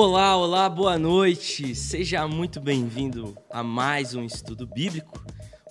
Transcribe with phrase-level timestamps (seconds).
[0.00, 1.74] Olá, olá, boa noite.
[1.74, 5.20] Seja muito bem-vindo a mais um estudo bíblico.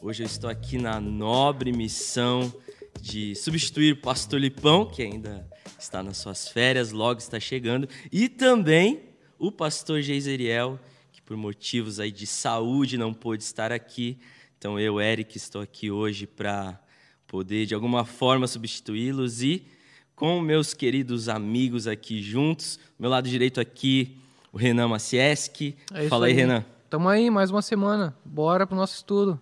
[0.02, 2.54] Hoje eu estou aqui na nobre missão
[3.00, 8.28] de substituir o pastor Lipão, que ainda está nas suas férias, logo está chegando, e
[8.28, 9.00] também
[9.40, 10.78] o pastor Geiseriel,
[11.14, 14.20] que por motivos aí de saúde não pôde estar aqui.
[14.58, 16.78] Então eu, Eric, estou aqui hoje para
[17.26, 19.66] poder de alguma forma substituí-los e
[20.18, 22.80] com meus queridos amigos aqui juntos.
[22.98, 24.18] Meu lado direito aqui,
[24.52, 25.76] o Renan Macieski.
[25.94, 26.66] É Fala aí, aí, Renan.
[26.90, 28.16] Tamo aí, mais uma semana.
[28.24, 29.40] Bora pro nosso estudo.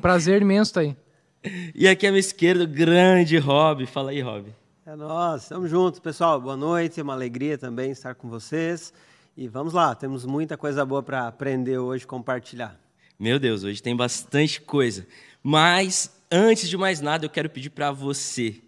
[0.00, 0.96] Prazer imenso tá aí.
[1.74, 3.84] E aqui à minha esquerda, o grande Rob.
[3.86, 4.54] Fala aí, Rob.
[4.86, 6.40] É nós, estamos juntos, pessoal.
[6.40, 8.92] Boa noite, é uma alegria também estar com vocês.
[9.36, 12.78] E vamos lá, temos muita coisa boa para aprender hoje, compartilhar.
[13.18, 15.06] Meu Deus, hoje tem bastante coisa.
[15.42, 18.60] Mas antes de mais nada, eu quero pedir para você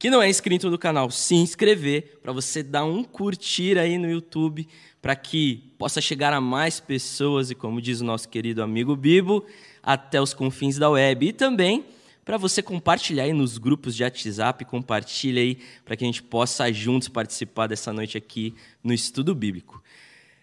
[0.00, 4.10] que não é inscrito no canal, se inscrever, para você dar um curtir aí no
[4.10, 4.66] YouTube,
[5.00, 9.44] para que possa chegar a mais pessoas e, como diz o nosso querido amigo Bibo,
[9.82, 11.26] até os confins da web.
[11.26, 11.84] E também
[12.24, 16.70] para você compartilhar aí nos grupos de WhatsApp, compartilha aí para que a gente possa
[16.72, 19.82] juntos participar dessa noite aqui no Estudo Bíblico.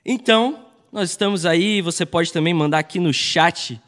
[0.06, 3.80] Então, nós estamos aí, você pode também mandar aqui no chat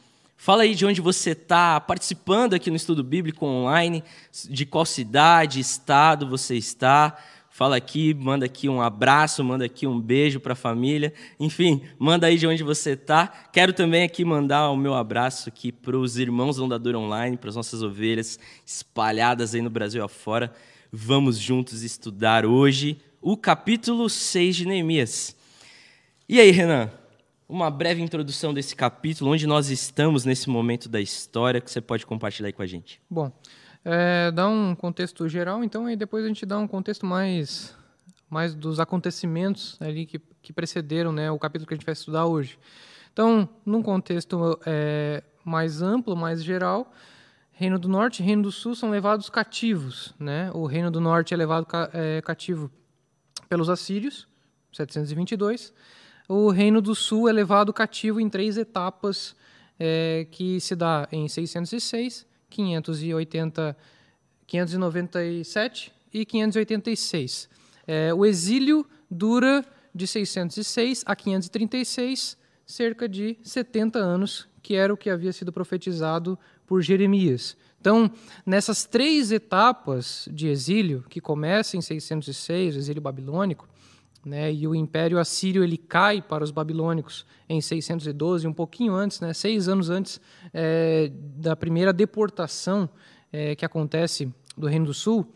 [0.41, 4.01] Fala aí de onde você está participando aqui no estudo bíblico online,
[4.49, 7.17] de qual cidade, estado você está.
[7.59, 11.13] Fala aqui, manda aqui um abraço, manda aqui um beijo para a família.
[11.37, 13.27] Enfim, manda aí de onde você está.
[13.51, 17.57] Quero também aqui mandar o meu abraço aqui para os irmãos Ondador Online, para as
[17.57, 20.53] nossas ovelhas espalhadas aí no Brasil afora.
[20.89, 25.35] Vamos juntos estudar hoje o capítulo 6 de Neemias.
[26.29, 26.89] E aí, Renan?
[27.49, 32.05] uma breve introdução desse capítulo, onde nós estamos nesse momento da história, que você pode
[32.05, 33.01] compartilhar aí com a gente.
[33.09, 33.31] Bom,
[33.91, 37.75] é, dá um contexto geral, então, e depois a gente dá um contexto mais,
[38.29, 42.27] mais dos acontecimentos ali que, que precederam né, o capítulo que a gente vai estudar
[42.27, 42.59] hoje.
[43.11, 46.93] Então, num contexto é, mais amplo, mais geral,
[47.51, 50.13] Reino do Norte e Reino do Sul são levados cativos.
[50.19, 50.51] Né?
[50.53, 52.69] O Reino do Norte é levado ca, é, cativo
[53.49, 54.27] pelos assírios,
[54.71, 55.73] 722,
[56.27, 59.35] o Reino do Sul é levado cativo em três etapas,
[59.79, 63.77] é, que se dá em 606, 580,
[64.47, 67.49] 597 e 586.
[67.87, 74.97] É, o exílio dura de 606 a 536, cerca de 70 anos, que era o
[74.97, 77.57] que havia sido profetizado por Jeremias.
[77.81, 78.11] Então,
[78.45, 83.67] nessas três etapas de exílio, que começa em 606, o exílio babilônico,
[84.25, 84.51] né?
[84.53, 89.33] E o Império Assírio ele cai para os babilônicos em 612, um pouquinho antes, né?
[89.33, 90.19] seis anos antes
[90.53, 92.89] é, da primeira deportação
[93.31, 95.31] é, que acontece do Reino do Sul.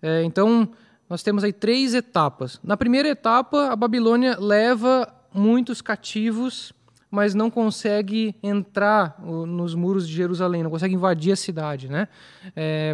[0.00, 0.68] É, então,
[1.08, 2.58] nós temos aí três etapas.
[2.62, 6.72] Na primeira etapa, a Babilônia leva muitos cativos,
[7.10, 12.08] mas não consegue entrar nos muros de Jerusalém, não consegue invadir a cidade, né?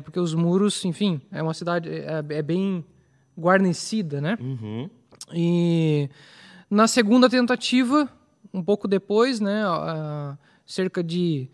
[0.05, 2.85] Porque os muros, enfim, é uma cidade é, é bem
[3.39, 4.37] guarnecida, né?
[4.39, 4.91] Uhum.
[5.33, 6.09] E
[6.69, 8.09] na segunda tentativa,
[8.53, 9.63] um pouco depois, né,
[10.67, 11.49] cerca de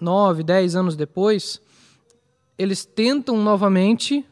[0.00, 1.60] nove, dez anos depois,
[2.56, 4.24] eles tentam novamente,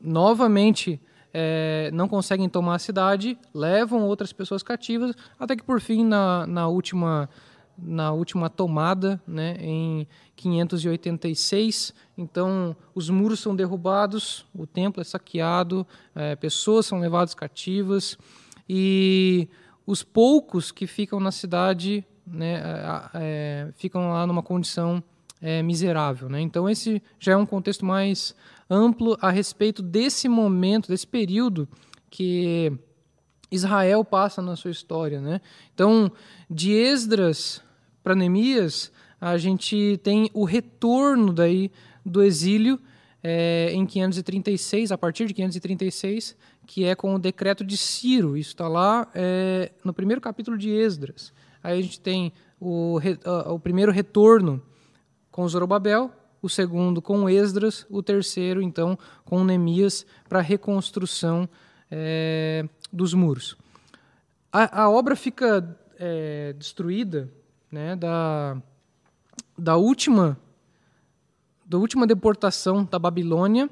[0.00, 1.00] novamente
[1.32, 6.46] é, não conseguem tomar a cidade, levam outras pessoas cativas, até que por fim, na,
[6.46, 7.28] na última
[7.80, 11.94] na última tomada, né, em 586.
[12.16, 18.18] Então, os muros são derrubados, o templo é saqueado, é, pessoas são levadas cativas
[18.68, 19.48] e
[19.86, 22.62] os poucos que ficam na cidade né,
[23.14, 25.02] é, ficam lá numa condição
[25.40, 26.28] é, miserável.
[26.28, 26.40] Né?
[26.40, 28.34] Então, esse já é um contexto mais
[28.68, 31.68] amplo a respeito desse momento, desse período
[32.10, 32.72] que
[33.50, 35.20] Israel passa na sua história.
[35.20, 35.40] Né?
[35.74, 36.10] Então,
[36.50, 37.62] de Esdras
[38.08, 41.70] para Neemias, a gente tem o retorno daí
[42.06, 42.80] do exílio
[43.22, 46.34] é, em 536, a partir de 536,
[46.66, 48.34] que é com o decreto de Ciro.
[48.34, 51.34] Isso está lá é, no primeiro capítulo de Esdras.
[51.62, 52.98] Aí a gente tem o,
[53.48, 54.62] o primeiro retorno
[55.30, 61.46] com Zorobabel, o segundo com Esdras, o terceiro, então, com Neemias, para a reconstrução
[61.90, 63.54] é, dos muros.
[64.50, 67.36] A, a obra fica é, destruída
[67.70, 68.56] né, da,
[69.56, 70.38] da última
[71.64, 73.68] da última deportação da Babilônia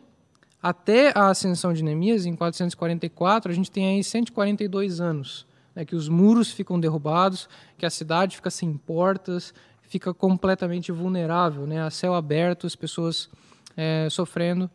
[0.63, 5.95] até a ascensão de Neemias, em 444, a gente tem aí 142 anos, né, que
[5.95, 7.49] os muros ficam derrubados,
[7.79, 13.31] que a cidade fica sem portas, fica completamente vulnerável, né, a céu aberto, as pessoas
[13.77, 14.71] é, sofrendo,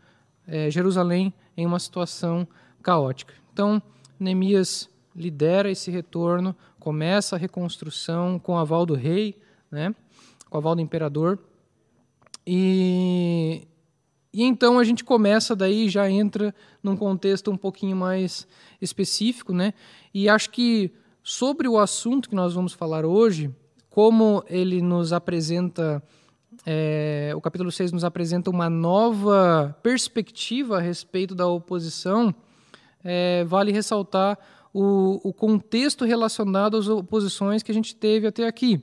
[0.47, 2.47] é, Jerusalém em uma situação
[2.81, 3.33] caótica.
[3.51, 3.81] Então,
[4.19, 9.39] Neemias lidera esse retorno, começa a reconstrução com o aval do rei,
[9.71, 9.93] né?
[10.49, 11.37] com o aval do imperador.
[12.45, 13.67] E,
[14.33, 18.47] e então a gente começa daí, já entra num contexto um pouquinho mais
[18.81, 19.75] específico, né?
[20.11, 20.91] E acho que
[21.23, 23.53] sobre o assunto que nós vamos falar hoje,
[23.87, 26.01] como ele nos apresenta,
[26.65, 32.33] é, o capítulo 6 nos apresenta uma nova perspectiva a respeito da oposição,
[33.03, 34.39] é, vale ressaltar
[34.73, 38.81] o, o, contexto relacionado às oposições que a gente teve até aqui.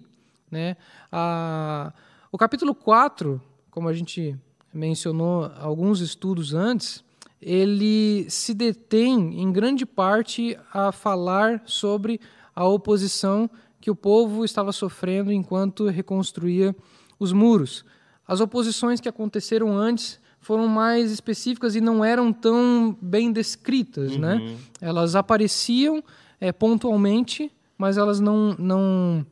[0.51, 0.77] Né?
[1.11, 1.93] A,
[2.31, 3.41] o capítulo 4,
[3.71, 4.37] como a gente
[4.73, 7.03] mencionou alguns estudos antes,
[7.41, 12.21] ele se detém em grande parte a falar sobre
[12.55, 13.49] a oposição
[13.81, 16.75] que o povo estava sofrendo enquanto reconstruía
[17.19, 17.85] os muros.
[18.27, 24.37] As oposições que aconteceram antes foram mais específicas e não eram tão bem descritas, né?
[24.37, 24.47] uhum.
[24.47, 24.57] né?
[24.81, 26.03] Elas apareciam
[26.41, 29.27] é, pontualmente, mas elas não, não,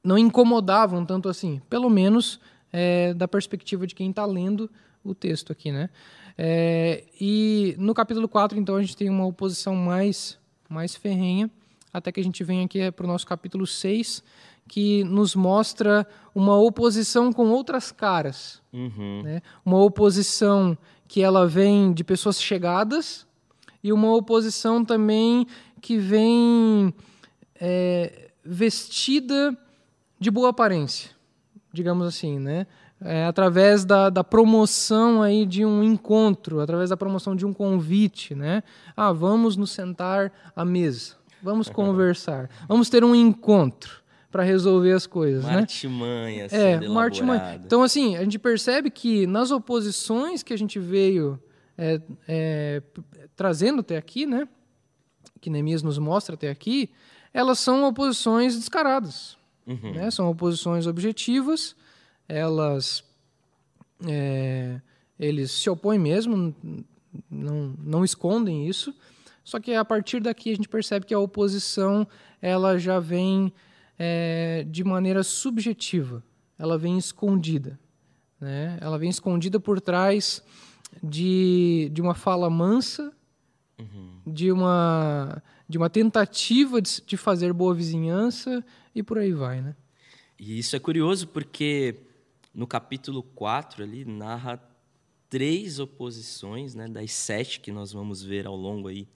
[0.00, 1.60] não incomodavam tanto assim.
[1.68, 2.38] Pelo menos
[2.72, 4.70] é, da perspectiva de quem está lendo
[5.02, 5.90] o texto aqui, né?
[6.38, 10.38] É, e no capítulo 4, então, a gente tem uma oposição mais,
[10.68, 11.50] mais ferrenha,
[11.92, 14.22] até que a gente vem aqui para o nosso capítulo 6,
[14.68, 18.62] que nos mostra uma oposição com outras caras.
[18.72, 19.22] Uhum.
[19.24, 19.42] Né?
[19.64, 20.76] Uma oposição
[21.08, 23.26] que ela vem de pessoas chegadas
[23.82, 25.46] e uma oposição também
[25.80, 26.92] que vem
[27.58, 29.56] é, vestida
[30.20, 31.18] de boa aparência
[31.72, 32.66] digamos assim, né?
[33.00, 38.34] É, através da, da, promoção aí de um encontro, através da promoção de um convite,
[38.34, 38.64] né?
[38.96, 45.06] Ah, vamos nos sentar à mesa, vamos conversar, vamos ter um encontro para resolver as
[45.06, 45.58] coisas, uma né?
[45.60, 47.60] Artimanha, assim, é, uma artimanha.
[47.64, 51.40] Então, assim, a gente percebe que nas oposições que a gente veio
[51.76, 52.82] é, é,
[53.34, 54.46] trazendo até aqui, né?
[55.40, 56.90] Que Neemias nos mostra até aqui,
[57.32, 59.38] elas são oposições descaradas.
[59.66, 59.94] Uhum.
[59.94, 60.10] Né?
[60.10, 61.76] São oposições objetivas,
[62.28, 63.04] elas
[64.06, 64.80] é,
[65.18, 66.54] eles se opõem mesmo,
[67.30, 68.94] não, não escondem isso.
[69.42, 72.06] Só que a partir daqui a gente percebe que a oposição
[72.40, 73.52] ela já vem
[73.98, 76.22] é, de maneira subjetiva,
[76.58, 77.78] ela vem escondida.
[78.40, 78.78] Né?
[78.80, 80.42] Ela vem escondida por trás
[81.02, 83.12] de, de uma fala mansa,
[83.78, 84.20] uhum.
[84.26, 88.64] de, uma, de uma tentativa de, de fazer boa vizinhança
[88.94, 89.74] e por aí vai, né?
[90.38, 91.96] E isso é curioso porque
[92.54, 94.62] no capítulo 4 ali narra
[95.28, 99.06] três oposições, né, das sete que nós vamos ver ao longo aí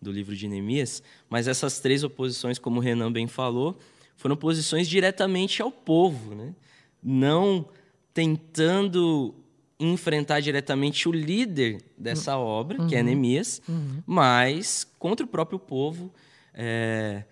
[0.00, 3.78] do livro de Neemias, mas essas três oposições, como o Renan bem falou,
[4.22, 6.54] foram oposições diretamente ao povo, né?
[7.02, 7.66] não
[8.14, 9.34] tentando
[9.80, 12.86] enfrentar diretamente o líder dessa obra, uhum.
[12.86, 13.04] que é uhum.
[13.04, 14.00] Neemias, uhum.
[14.06, 16.12] mas contra o próprio povo,
[16.54, 17.24] é,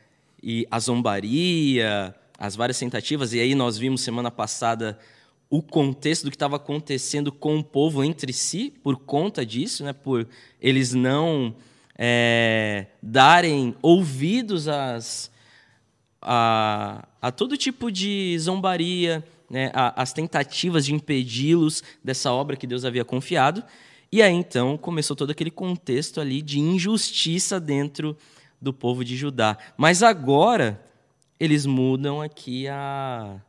[0.42, 4.98] e a zombaria, as várias tentativas, e aí nós vimos semana passada
[5.48, 9.92] o contexto do que estava acontecendo com o povo entre si por conta disso, né?
[9.92, 10.26] por
[10.60, 11.54] eles não
[11.96, 15.29] é, darem ouvidos às,
[16.22, 19.70] a, a todo tipo de zombaria, né?
[19.74, 23.64] as tentativas de impedi-los dessa obra que Deus havia confiado.
[24.12, 28.16] E aí então começou todo aquele contexto ali de injustiça dentro
[28.60, 29.56] do povo de Judá.
[29.76, 30.80] Mas agora
[31.38, 33.40] eles mudam aqui a,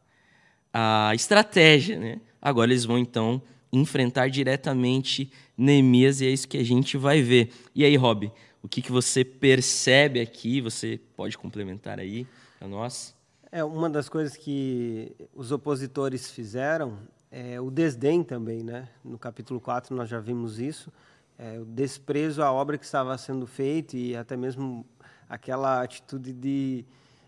[0.73, 2.21] a estratégia, né?
[2.41, 3.41] Agora eles vão então
[3.73, 7.51] enfrentar diretamente Neemias e é isso que a gente vai ver.
[7.75, 8.31] E aí, Rob,
[8.63, 10.61] o que, que você percebe aqui?
[10.61, 12.25] Você pode complementar aí
[12.67, 13.15] nós?
[13.51, 16.97] É uma das coisas que os opositores fizeram
[17.31, 18.89] é o desdém também, né?
[19.03, 20.91] No capítulo 4 nós já vimos isso,
[21.37, 24.85] é, o desprezo à obra que estava sendo feita e até mesmo
[25.29, 26.85] aquela atitude de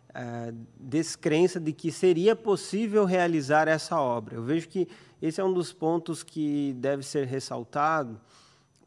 [0.10, 4.36] uh, descrença de que seria possível realizar essa obra.
[4.36, 4.88] Eu vejo que
[5.22, 8.20] esse é um dos pontos que deve ser ressaltado,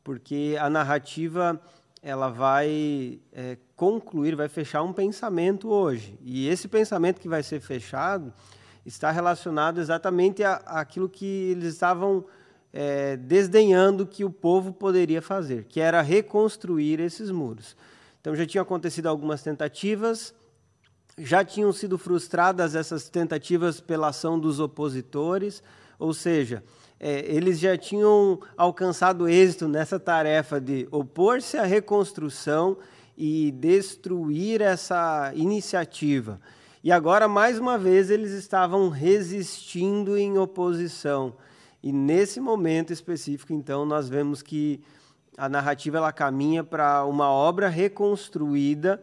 [0.05, 1.61] porque a narrativa
[2.03, 6.19] ela vai é, concluir, vai fechar um pensamento hoje.
[6.23, 8.33] E esse pensamento que vai ser fechado
[8.85, 12.25] está relacionado exatamente àquilo que eles estavam
[12.73, 17.77] é, desdenhando que o povo poderia fazer, que era reconstruir esses muros.
[18.21, 20.35] Então já tinham acontecido algumas tentativas,
[21.19, 25.63] já tinham sido frustradas essas tentativas pela ação dos opositores,
[25.99, 26.63] ou seja,
[26.99, 32.79] é, eles já tinham alcançado êxito nessa tarefa de opor-se à reconstrução
[33.17, 36.41] e destruir essa iniciativa.
[36.85, 41.35] E agora, mais uma vez, eles estavam resistindo em oposição.
[41.83, 44.81] E nesse momento específico, então, nós vemos que
[45.37, 49.03] a narrativa ela caminha para uma obra reconstruída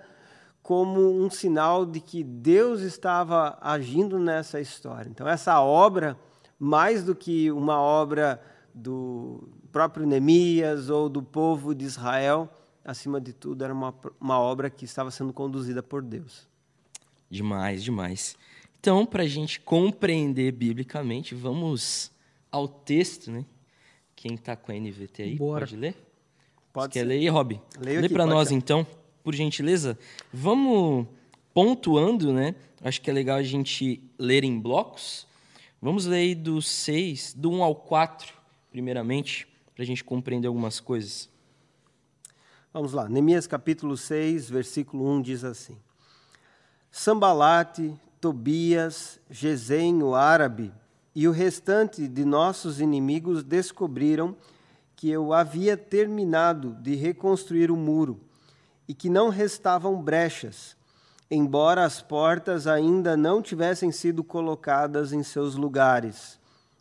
[0.62, 5.10] como um sinal de que Deus estava agindo nessa história.
[5.10, 6.18] Então, essa obra,
[6.58, 8.42] mais do que uma obra
[8.74, 12.50] do próprio Neemias ou do povo de Israel,
[12.84, 16.48] acima de tudo, era uma, uma obra que estava sendo conduzida por Deus.
[17.30, 18.36] Demais, demais.
[18.80, 22.12] Então, para a gente compreender biblicamente, vamos
[22.52, 23.46] ao texto, né?
[24.16, 25.66] Quem está com a NVT aí, Bora.
[25.66, 25.96] pode ler?
[26.72, 27.06] Pode Você ser.
[27.06, 27.60] quer ler aí, Rob?
[27.80, 28.56] Leio Lê para nós, ser.
[28.56, 28.86] então,
[29.24, 29.98] por gentileza.
[30.32, 31.08] Vamos
[31.54, 32.56] pontuando, né?
[32.82, 35.26] Acho que é legal a gente ler em blocos.
[35.82, 38.34] Vamos ler aí do 6, do 1 ao 4,
[38.72, 41.30] primeiramente, para a gente compreender algumas coisas.
[42.74, 45.78] Vamos lá, Neemias capítulo 6, versículo 1 diz assim:
[46.90, 50.74] Sambalate, Tobias, Gesem, o árabe,
[51.14, 54.36] e o restante de nossos inimigos descobriram
[54.96, 58.20] que eu havia terminado de reconstruir o muro
[58.88, 60.76] e que não restavam brechas,
[61.30, 66.40] embora as portas ainda não tivessem sido colocadas em seus lugares.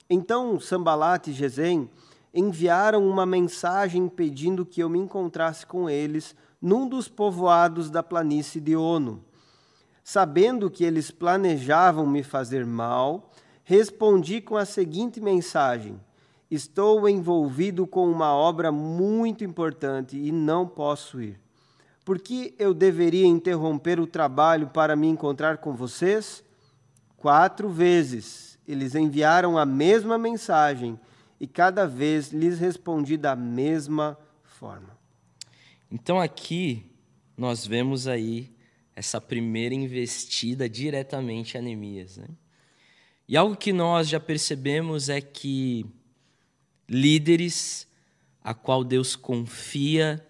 [0.08, 1.90] Então Sambalat e Gesem
[2.34, 8.60] enviaram uma mensagem pedindo que eu me encontrasse com eles num dos povoados da planície
[8.60, 9.24] de Ono.
[10.04, 13.30] Sabendo que eles planejavam me fazer mal,
[13.64, 16.00] respondi com a seguinte mensagem:
[16.50, 21.40] Estou envolvido com uma obra muito importante e não posso ir.
[22.04, 26.42] Por que eu deveria interromper o trabalho para me encontrar com vocês?
[27.16, 30.98] Quatro vezes eles enviaram a mesma mensagem
[31.42, 34.96] e cada vez lhes respondi da mesma forma.
[35.90, 36.86] Então aqui
[37.36, 38.54] nós vemos aí
[38.94, 42.18] essa primeira investida diretamente a Neemias.
[42.18, 42.28] Né?
[43.26, 45.84] E algo que nós já percebemos é que
[46.88, 47.88] líderes
[48.40, 50.24] a qual Deus confia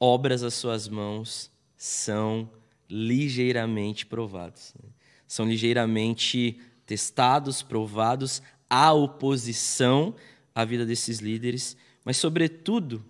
[0.00, 2.50] obras às suas mãos são
[2.88, 4.72] ligeiramente provados.
[4.82, 4.88] né?
[5.26, 8.40] São ligeiramente testados, provados,
[8.72, 10.14] há oposição
[10.54, 13.04] à vida desses líderes, mas, sobretudo,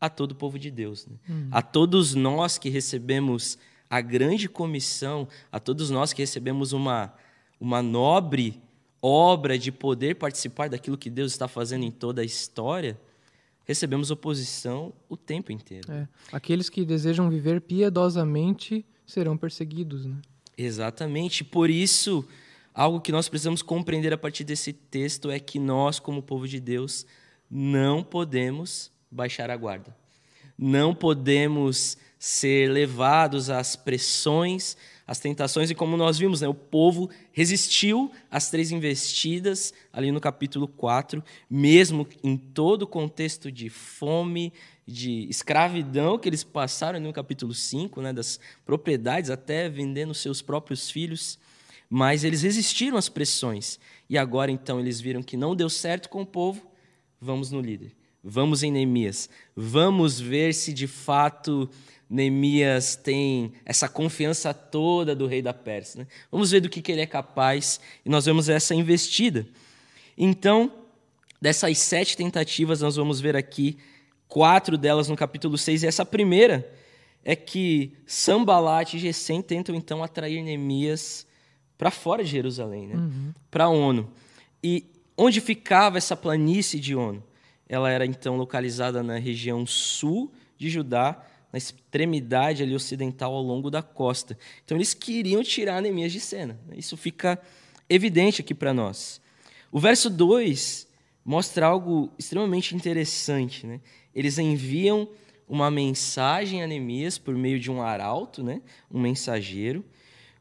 [0.00, 1.06] a todo o povo de Deus.
[1.06, 1.16] né?
[1.52, 3.56] A todos nós que recebemos
[3.88, 7.14] a grande comissão, a todos nós que recebemos uma,
[7.60, 8.60] uma nobre
[9.00, 13.00] obra de poder participar daquilo que Deus está fazendo em toda a história,
[13.64, 15.90] recebemos oposição o tempo inteiro.
[15.92, 20.16] É, aqueles que desejam viver piedosamente serão perseguidos, né?
[20.58, 21.44] Exatamente.
[21.44, 22.26] Por isso,
[22.74, 26.60] algo que nós precisamos compreender a partir desse texto é que nós, como povo de
[26.60, 27.06] Deus,
[27.50, 29.96] não podemos baixar a guarda.
[30.56, 37.08] Não podemos ser levados às pressões, às tentações, e como nós vimos, né, o povo
[37.32, 44.52] resistiu às três investidas, ali no capítulo 4, mesmo em todo o contexto de fome,
[44.86, 50.90] de escravidão que eles passaram no capítulo 5, né, das propriedades, até vendendo seus próprios
[50.90, 51.38] filhos,
[51.90, 53.80] mas eles resistiram às pressões.
[54.08, 56.64] E agora, então, eles viram que não deu certo com o povo,
[57.20, 57.92] vamos no líder.
[58.22, 59.28] Vamos em Neemias.
[59.56, 61.68] Vamos ver se de fato
[62.08, 66.00] Neemias tem essa confiança toda do rei da Pérsia.
[66.00, 66.06] né?
[66.30, 69.48] Vamos ver do que, que ele é capaz e nós vemos essa investida.
[70.16, 70.72] Então,
[71.40, 73.78] dessas sete tentativas, nós vamos ver aqui
[74.28, 75.82] quatro delas no capítulo 6.
[75.82, 76.70] E essa primeira
[77.24, 81.26] é que Sambalat e Gesem tentam então atrair Neemias
[81.80, 83.32] para fora de Jerusalém, né?
[83.50, 84.12] para ONU.
[84.62, 84.84] E
[85.16, 87.24] onde ficava essa planície de ONU?
[87.66, 93.70] Ela era então localizada na região sul de Judá, na extremidade ali ocidental ao longo
[93.70, 94.36] da costa.
[94.62, 96.60] Então eles queriam tirar Neemias de cena.
[96.76, 97.40] Isso fica
[97.88, 99.18] evidente aqui para nós.
[99.72, 100.86] O verso 2
[101.24, 103.66] mostra algo extremamente interessante.
[103.66, 103.80] Né?
[104.14, 105.08] Eles enviam
[105.48, 108.60] uma mensagem a Neemias por meio de um arauto, né?
[108.90, 109.82] um mensageiro,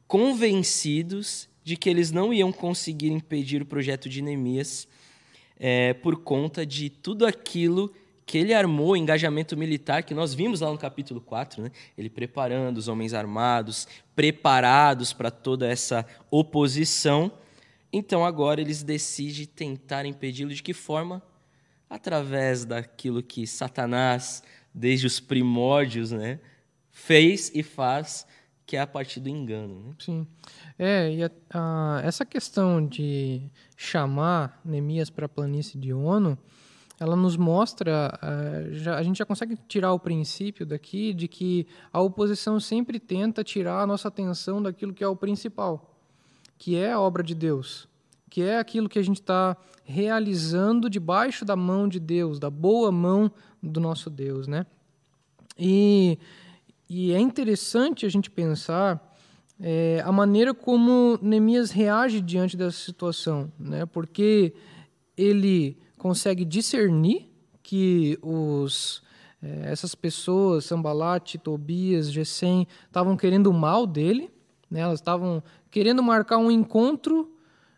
[0.10, 4.88] convencidos de que eles não iam conseguir impedir o projeto de Neemias
[5.60, 7.94] é, por conta de tudo aquilo
[8.26, 11.72] que ele armou, engajamento militar, que nós vimos lá no capítulo 4, né?
[11.96, 17.32] ele preparando os homens armados, preparados para toda essa oposição.
[17.94, 21.22] Então agora eles decidem tentar impedi-lo de que forma?
[21.88, 24.42] Através daquilo que Satanás,
[24.74, 26.40] desde os primórdios, né,
[26.90, 28.26] fez e faz,
[28.70, 29.80] que é a partir do engano.
[29.80, 29.96] Né?
[29.98, 30.28] Sim.
[30.78, 33.42] É, e a, a, essa questão de
[33.76, 36.38] chamar Neemias para a planície de ONU,
[37.00, 41.66] ela nos mostra, uh, já, a gente já consegue tirar o princípio daqui de que
[41.92, 45.98] a oposição sempre tenta tirar a nossa atenção daquilo que é o principal,
[46.56, 47.88] que é a obra de Deus,
[48.30, 52.92] que é aquilo que a gente está realizando debaixo da mão de Deus, da boa
[52.92, 53.32] mão
[53.64, 54.68] do nosso Deus, né?
[55.58, 56.20] E
[56.90, 59.16] e é interessante a gente pensar
[59.60, 63.86] é, a maneira como Neemias reage diante dessa situação, né?
[63.86, 64.54] porque
[65.16, 67.30] ele consegue discernir
[67.62, 69.04] que os,
[69.44, 74.32] é, essas pessoas, Sambalat, Tobias, Gesem, estavam querendo o mal dele,
[74.72, 74.80] né?
[74.80, 77.32] elas estavam querendo marcar um encontro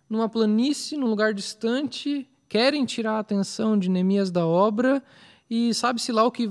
[0.10, 5.04] numa planície, num lugar distante, querem tirar a atenção de Neemias da obra
[5.50, 6.50] e sabe-se lá o que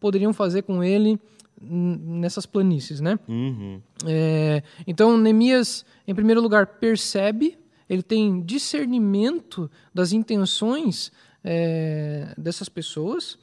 [0.00, 1.20] poderiam fazer com ele
[1.60, 3.18] nessas planícies, né?
[3.28, 3.80] Uhum.
[4.06, 7.56] É, então, Neemias, em primeiro lugar, percebe,
[7.88, 13.38] ele tem discernimento das intenções é, dessas pessoas,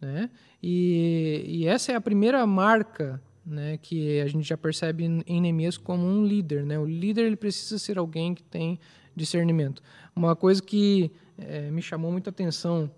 [0.00, 0.30] né?
[0.62, 5.78] E, e, essa é a primeira marca né, que a gente já percebe em Neemias
[5.78, 6.78] como um líder, né?
[6.78, 8.78] O líder ele precisa ser alguém que tem
[9.16, 9.82] discernimento.
[10.14, 12.90] Uma coisa que é, me chamou muita atenção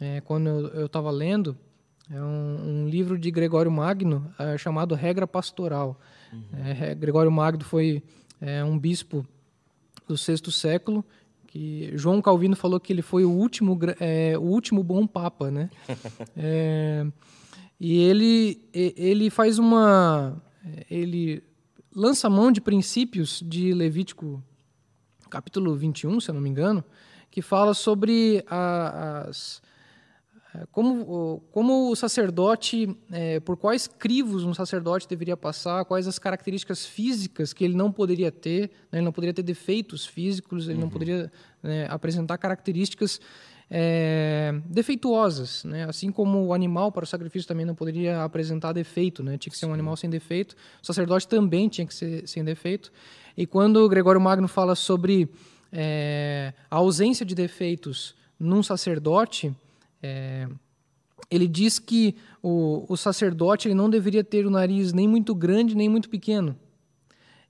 [0.00, 1.56] é, quando eu estava lendo
[2.10, 5.98] é um, um, livro de Gregório Magno é, chamado Regra Pastoral.
[6.32, 6.42] Uhum.
[6.64, 8.02] É, Gregório Magno foi
[8.40, 9.26] é, um bispo
[10.06, 11.04] do sexto século
[11.46, 15.70] que João Calvino falou que ele foi o último é, o último bom papa, né?
[16.36, 17.06] É,
[17.78, 20.40] e ele ele faz uma
[20.88, 21.42] ele
[21.94, 24.42] lança mão de princípios de Levítico
[25.28, 26.84] capítulo 21, se eu não me engano,
[27.30, 29.62] que fala sobre a, as
[30.70, 36.84] como, como o sacerdote, é, por quais crivos um sacerdote deveria passar, quais as características
[36.84, 38.98] físicas que ele não poderia ter, né?
[38.98, 40.80] ele não poderia ter defeitos físicos, ele uhum.
[40.82, 41.32] não poderia
[41.62, 43.18] né, apresentar características
[43.70, 45.84] é, defeituosas, né?
[45.84, 49.38] assim como o animal para o sacrifício também não poderia apresentar defeito, né?
[49.38, 52.92] tinha que ser um animal sem defeito, o sacerdote também tinha que ser sem defeito.
[53.34, 55.30] E quando Gregório Magno fala sobre
[55.72, 59.54] é, a ausência de defeitos num sacerdote,
[60.02, 60.48] é,
[61.30, 65.74] ele diz que o, o sacerdote ele não deveria ter o nariz nem muito grande
[65.74, 66.56] nem muito pequeno.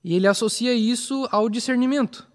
[0.03, 2.27] E ele associa isso ao discernimento,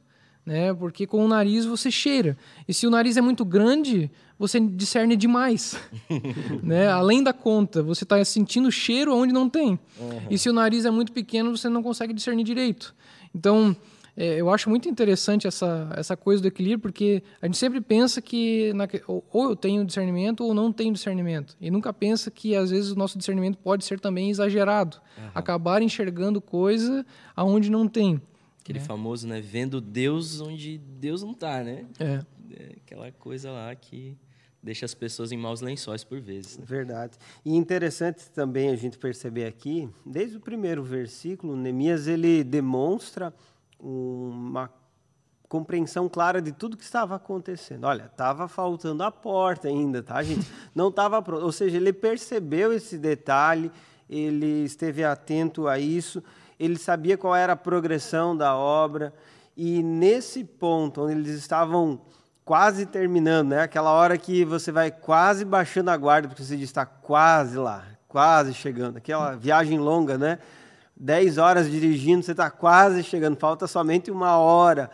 [0.44, 0.72] né?
[0.72, 2.36] Porque com o nariz você cheira.
[2.66, 5.78] E se o nariz é muito grande, você discerne demais,
[6.62, 6.88] né?
[6.88, 9.78] Além da conta, você está sentindo cheiro onde não tem.
[10.00, 10.20] Uhum.
[10.30, 12.94] E se o nariz é muito pequeno, você não consegue discernir direito.
[13.34, 13.76] Então,
[14.20, 18.72] eu acho muito interessante essa, essa coisa do equilíbrio, porque a gente sempre pensa que
[18.72, 21.56] na, ou, ou eu tenho discernimento ou não tenho discernimento.
[21.60, 24.96] E nunca pensa que, às vezes, o nosso discernimento pode ser também exagerado.
[25.16, 25.30] Uhum.
[25.34, 28.20] Acabar enxergando coisa aonde não tem.
[28.60, 28.84] Aquele né?
[28.84, 29.40] famoso, né?
[29.40, 31.86] Vendo Deus onde Deus não está, né?
[32.00, 32.20] É.
[32.52, 32.76] é.
[32.84, 34.16] Aquela coisa lá que
[34.60, 36.58] deixa as pessoas em maus lençóis por vezes.
[36.58, 36.64] Né?
[36.66, 37.16] Verdade.
[37.44, 43.32] E interessante também a gente perceber aqui, desde o primeiro versículo, Neemias ele demonstra
[43.80, 44.70] uma
[45.48, 47.84] compreensão clara de tudo que estava acontecendo.
[47.84, 50.46] Olha, estava faltando a porta ainda, tá, gente?
[50.74, 51.44] Não estava pronto.
[51.44, 53.72] Ou seja, ele percebeu esse detalhe,
[54.08, 56.22] ele esteve atento a isso,
[56.60, 59.14] ele sabia qual era a progressão da obra,
[59.56, 62.00] e nesse ponto, onde eles estavam
[62.44, 63.62] quase terminando, né?
[63.62, 68.54] Aquela hora que você vai quase baixando a guarda, porque você está quase lá, quase
[68.54, 68.98] chegando.
[68.98, 70.38] Aquela viagem longa, né?
[70.98, 74.90] 10 horas dirigindo, você está quase chegando, falta somente uma hora.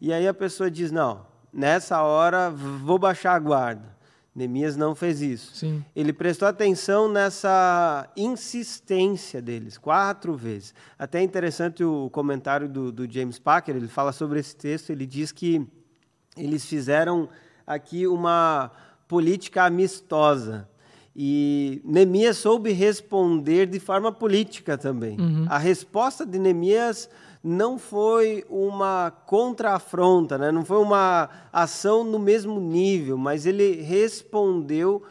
[0.00, 3.98] E aí a pessoa diz: Não, nessa hora vou baixar a guarda.
[4.34, 5.56] Neemias não fez isso.
[5.56, 5.84] Sim.
[5.96, 10.72] Ele prestou atenção nessa insistência deles, quatro vezes.
[10.96, 15.32] Até interessante o comentário do, do James Packer, ele fala sobre esse texto, ele diz
[15.32, 15.66] que
[16.36, 17.28] eles fizeram
[17.66, 18.70] aqui uma
[19.08, 20.68] política amistosa.
[21.20, 25.18] E Neemias soube responder de forma política também.
[25.18, 25.46] Uhum.
[25.48, 27.10] A resposta de Neemias
[27.42, 30.52] não foi uma contra-afronta, né?
[30.52, 35.02] não foi uma ação no mesmo nível, mas ele respondeu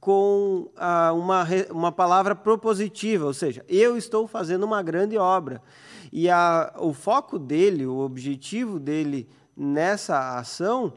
[0.00, 5.60] com ah, uma, uma palavra propositiva, ou seja, eu estou fazendo uma grande obra.
[6.10, 10.94] E a, o foco dele, o objetivo dele nessa ação,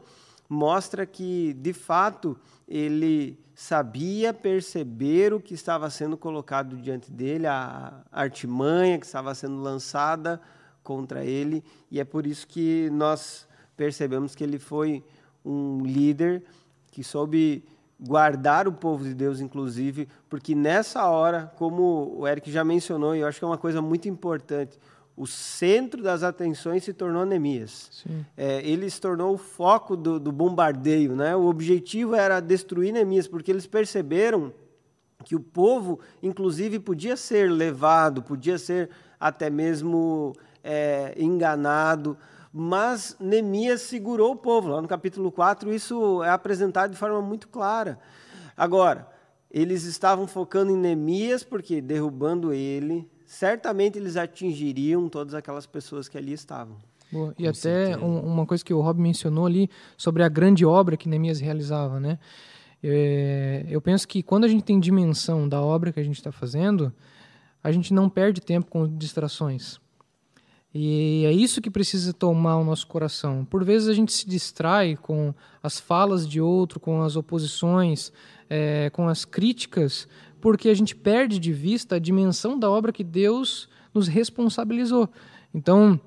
[0.48, 2.34] mostra que, de fato,
[2.66, 9.58] ele sabia perceber o que estava sendo colocado diante dele, a artimanha que estava sendo
[9.62, 10.38] lançada
[10.82, 15.02] contra ele, e é por isso que nós percebemos que ele foi
[15.42, 16.42] um líder
[16.90, 17.64] que soube
[17.98, 23.20] guardar o povo de Deus, inclusive, porque nessa hora, como o Eric já mencionou, e
[23.20, 24.78] eu acho que é uma coisa muito importante,
[25.16, 28.04] o centro das atenções se tornou Neemias.
[28.36, 31.14] É, ele se tornou o foco do, do, bombardeio.
[31.14, 31.36] Né?
[31.36, 34.52] O objetivo era destruir Neemias, porque eles perceberam
[35.24, 42.18] que o povo, inclusive, podia ser levado, podia ser até mesmo é, enganado,
[42.52, 44.68] mas Neemias segurou o povo.
[44.68, 47.98] Lá no capítulo 4, isso é apresentado de forma muito clara.
[48.56, 49.08] Agora,
[49.50, 56.18] eles estavam focando em Neemias, porque derrubando ele, certamente eles atingiriam todas aquelas pessoas que
[56.18, 56.76] ali estavam.
[57.10, 57.34] Boa.
[57.38, 60.96] E Com até um, uma coisa que o Rob mencionou ali sobre a grande obra
[60.96, 62.18] que Neemias realizava, né?
[62.82, 66.30] É, eu penso que quando a gente tem dimensão da obra que a gente está
[66.30, 66.92] fazendo,
[67.62, 69.80] a gente não perde tempo com distrações.
[70.74, 73.44] E é isso que precisa tomar o nosso coração.
[73.44, 75.32] Por vezes a gente se distrai com
[75.62, 78.12] as falas de outro, com as oposições,
[78.50, 80.08] é, com as críticas,
[80.44, 85.08] porque a gente perde de vista a dimensão da obra que Deus nos responsabilizou.
[85.54, 85.98] Então,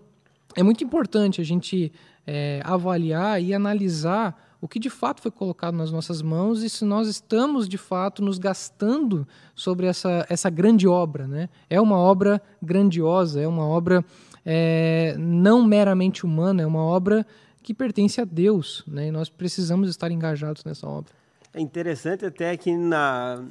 [0.56, 1.92] é muito importante a gente
[2.28, 6.86] é, avaliar e analisar o que de fato foi colocado nas nossas mãos e se
[6.86, 11.26] nós estamos de fato nos gastando sobre essa, essa grande obra.
[11.26, 11.50] Né?
[11.68, 14.06] É uma obra grandiosa, é uma obra
[14.46, 17.26] é, não meramente humana, é uma obra
[17.64, 19.08] que pertence a Deus né?
[19.08, 21.12] e nós precisamos estar engajados nessa obra.
[21.56, 23.44] É interessante até que na,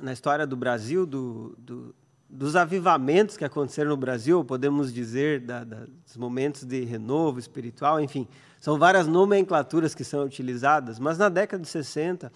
[0.00, 1.94] na história do Brasil, do, do,
[2.28, 8.00] dos avivamentos que aconteceram no Brasil, podemos dizer, da, da, dos momentos de renovo espiritual,
[8.00, 8.26] enfim,
[8.60, 12.32] são várias nomenclaturas que são utilizadas, mas na década de 60,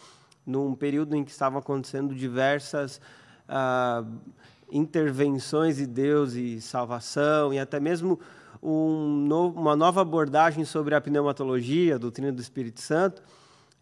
[0.46, 3.00] num período em que estavam acontecendo diversas
[3.48, 4.04] ah,
[4.70, 8.18] intervenções de Deus e salvação, e até mesmo
[8.62, 13.22] um uma nova abordagem sobre a pneumatologia, a doutrina do Espírito Santo,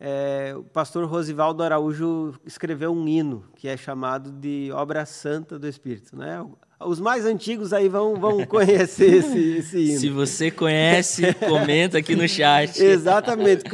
[0.03, 5.69] é, o pastor Rosivaldo Araújo escreveu um hino que é chamado de Obra Santa do
[5.69, 6.17] Espírito.
[6.17, 6.43] Né?
[6.81, 10.01] Os mais antigos aí vão, vão conhecer esse, esse hino.
[10.01, 12.81] Se você conhece, comenta aqui no chat.
[12.83, 13.65] Exatamente,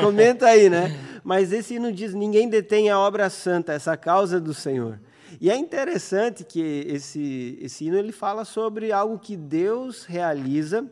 [0.00, 0.96] comenta aí, né?
[1.24, 5.00] Mas esse hino diz: ninguém detém a obra santa, essa causa do Senhor.
[5.40, 10.88] E é interessante que esse, esse hino ele fala sobre algo que Deus realiza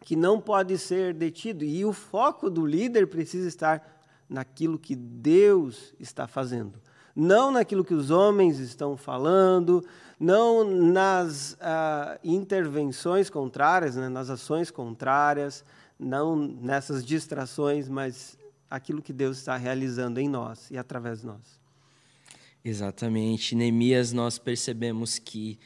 [0.00, 1.64] que não pode ser detido.
[1.64, 3.95] E o foco do líder precisa estar
[4.28, 6.80] naquilo que Deus está fazendo,
[7.14, 9.84] não naquilo que os homens estão falando,
[10.18, 15.64] não nas ah, intervenções contrárias, né, nas ações contrárias,
[15.98, 18.36] não nessas distrações, mas
[18.70, 21.60] aquilo que Deus está realizando em nós e através de nós.
[22.64, 23.54] Exatamente.
[23.54, 25.58] Neemias, nós percebemos que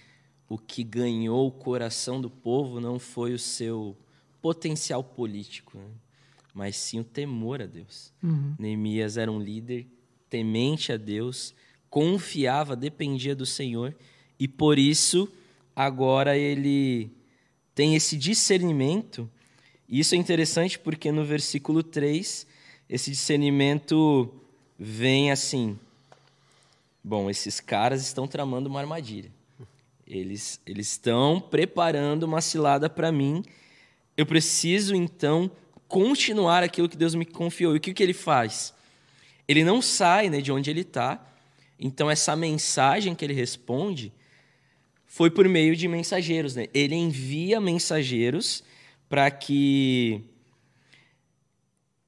[0.48, 3.96] o que ganhou o coração do povo não foi o seu
[4.42, 5.78] potencial político.
[5.78, 5.84] Né?
[6.54, 8.12] Mas sim o temor a Deus.
[8.22, 8.54] Uhum.
[8.58, 9.86] Neemias era um líder
[10.28, 11.54] temente a Deus,
[11.88, 13.94] confiava, dependia do Senhor,
[14.38, 15.28] e por isso
[15.74, 17.10] agora ele
[17.74, 19.28] tem esse discernimento.
[19.88, 22.46] E isso é interessante porque no versículo 3,
[22.88, 24.32] esse discernimento
[24.78, 25.78] vem assim:
[27.02, 29.30] bom, esses caras estão tramando uma armadilha.
[30.06, 33.44] Eles, eles estão preparando uma cilada para mim.
[34.16, 35.50] Eu preciso então
[35.90, 37.74] continuar aquilo que Deus me confiou.
[37.74, 38.72] E o que, que ele faz?
[39.48, 41.20] Ele não sai né, de onde ele está.
[41.78, 44.12] Então, essa mensagem que ele responde
[45.04, 46.54] foi por meio de mensageiros.
[46.54, 46.68] Né?
[46.72, 48.62] Ele envia mensageiros
[49.08, 50.22] para que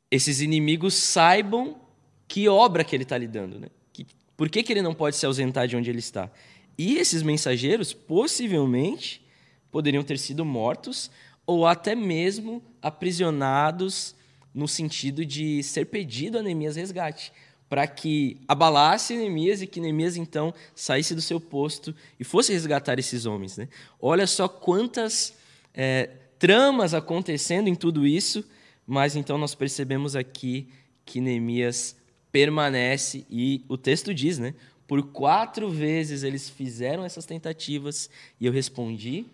[0.09, 1.81] esses inimigos saibam
[2.29, 3.59] que obra que ele está lidando.
[3.59, 3.67] Né?
[3.93, 6.31] Que, por que, que ele não pode se ausentar de onde ele está?
[6.79, 9.27] E esses mensageiros, possivelmente,
[9.73, 11.11] poderiam ter sido mortos
[11.47, 14.15] ou até mesmo aprisionados
[14.55, 17.33] no sentido de ser pedido a Neemias resgate,
[17.69, 22.99] para que abalasse Neemias e que Neemias então saísse do seu posto e fosse resgatar
[22.99, 23.57] esses homens.
[23.57, 23.69] Né?
[24.01, 25.35] Olha só quantas
[25.73, 28.45] é, tramas acontecendo em tudo isso,
[28.87, 30.69] mas então nós percebemos aqui
[31.05, 31.97] que Neemias
[32.31, 34.55] permanece e o texto diz, né?
[34.87, 39.25] Por quatro vezes eles fizeram essas tentativas e eu respondi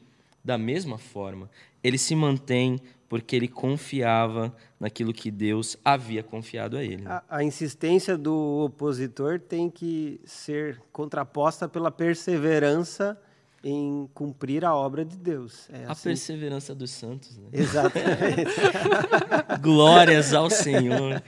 [0.45, 1.51] da mesma forma.
[1.83, 7.07] Ele se mantém porque ele confiava naquilo que Deus havia confiado a ele.
[7.07, 13.19] A, a, insistência do opositor tem que ser contraposta pela perseverança
[13.65, 15.69] em cumprir a obra de Deus.
[15.73, 16.11] É a assim.
[16.11, 17.37] perseverança dos santos.
[17.39, 17.49] Né?
[17.53, 18.45] Exatamente.
[19.61, 21.21] Glórias ao Senhor,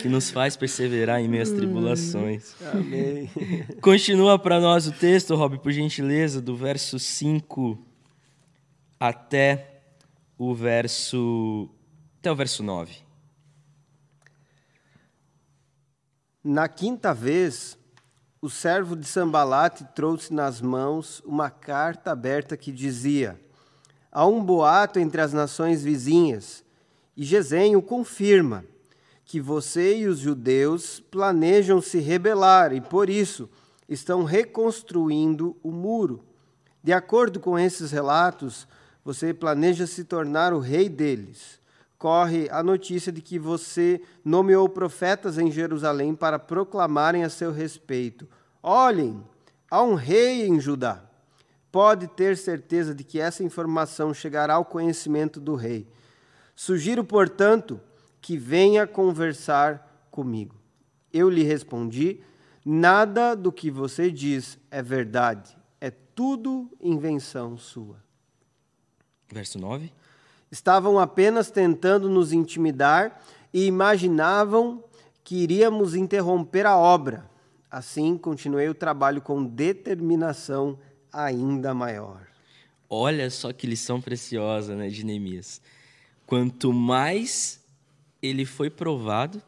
[0.00, 2.54] que nos faz perseverar em meias tribulações.
[2.72, 3.28] Amém.
[3.82, 7.78] Continua para nós o texto, Rob, por gentileza, do verso 5
[8.98, 9.73] até
[10.38, 11.68] o verso
[12.18, 13.04] até o verso 9.
[16.42, 17.78] Na quinta vez,
[18.40, 23.40] o servo de Sambalate trouxe nas mãos uma carta aberta que dizia:
[24.10, 26.64] Há um boato entre as nações vizinhas,
[27.16, 28.64] e Gesem o confirma
[29.24, 33.48] que você e os judeus planejam se rebelar e por isso
[33.88, 36.24] estão reconstruindo o muro.
[36.82, 38.68] De acordo com esses relatos,
[39.04, 41.60] você planeja se tornar o rei deles.
[41.98, 48.26] Corre a notícia de que você nomeou profetas em Jerusalém para proclamarem a seu respeito:
[48.62, 49.22] Olhem,
[49.70, 51.02] há um rei em Judá.
[51.70, 55.86] Pode ter certeza de que essa informação chegará ao conhecimento do rei.
[56.54, 57.80] Sugiro, portanto,
[58.20, 60.54] que venha conversar comigo.
[61.12, 62.20] Eu lhe respondi:
[62.64, 68.03] Nada do que você diz é verdade, é tudo invenção sua.
[69.28, 69.92] Verso 9.
[70.50, 73.20] Estavam apenas tentando nos intimidar
[73.52, 74.82] e imaginavam
[75.22, 77.28] que iríamos interromper a obra.
[77.70, 80.78] Assim, continuei o trabalho com determinação
[81.12, 82.26] ainda maior.
[82.88, 85.60] Olha só que lição preciosa né, de Neemias.
[86.26, 87.60] Quanto mais
[88.22, 89.42] ele foi provado,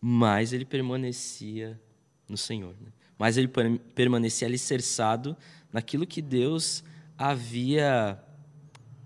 [0.00, 1.80] mais ele permanecia
[2.28, 2.74] no Senhor.
[2.80, 2.88] Né?
[3.18, 3.48] Mais ele
[3.94, 5.36] permanecia alicerçado
[5.72, 6.82] naquilo que Deus
[7.16, 8.20] havia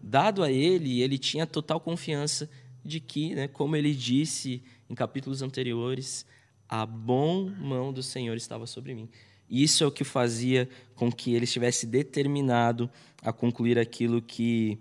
[0.03, 2.49] dado a ele, ele tinha total confiança
[2.85, 6.25] de que, né, como ele disse em capítulos anteriores,
[6.69, 9.09] a bom mão do Senhor estava sobre mim.
[9.51, 12.91] Isso é o que fazia com que ele estivesse determinado
[13.23, 14.79] a concluir aquilo que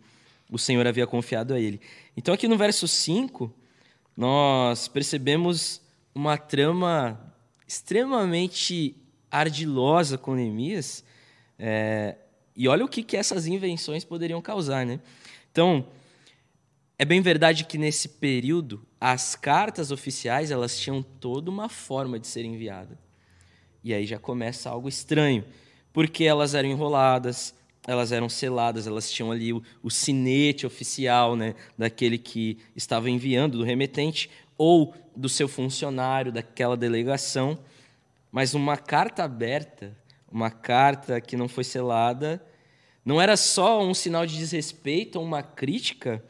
[0.49, 1.79] o Senhor havia confiado a ele.
[2.15, 3.53] Então, aqui no verso 5,
[4.15, 5.81] nós percebemos
[6.13, 7.19] uma trama
[7.67, 8.95] extremamente
[9.29, 11.03] ardilosa com Neemias.
[11.59, 12.15] É,
[12.57, 14.83] e olha o que, que essas invenções poderiam causar.
[14.83, 14.99] Né?
[15.51, 15.85] Então,
[16.97, 22.25] é bem verdade que nesse período as cartas oficiais elas tinham toda uma forma de
[22.25, 22.97] ser enviada.
[23.83, 25.45] E aí já começa algo estranho,
[25.93, 27.53] porque elas eram enroladas,
[27.85, 33.59] elas eram seladas, elas tinham ali o, o sinete oficial né, daquele que estava enviando,
[33.59, 37.57] do remetente, ou do seu funcionário, daquela delegação.
[38.31, 39.95] Mas uma carta aberta,
[40.31, 42.43] uma carta que não foi selada,
[43.03, 46.23] não era só um sinal de desrespeito ou uma crítica,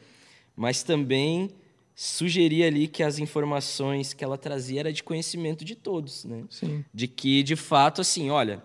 [0.54, 1.50] mas também
[1.94, 6.44] sugeria ali que as informações que ela trazia era de conhecimento de todos, né?
[6.48, 6.84] Sim.
[6.94, 8.62] De que, de fato, assim, olha,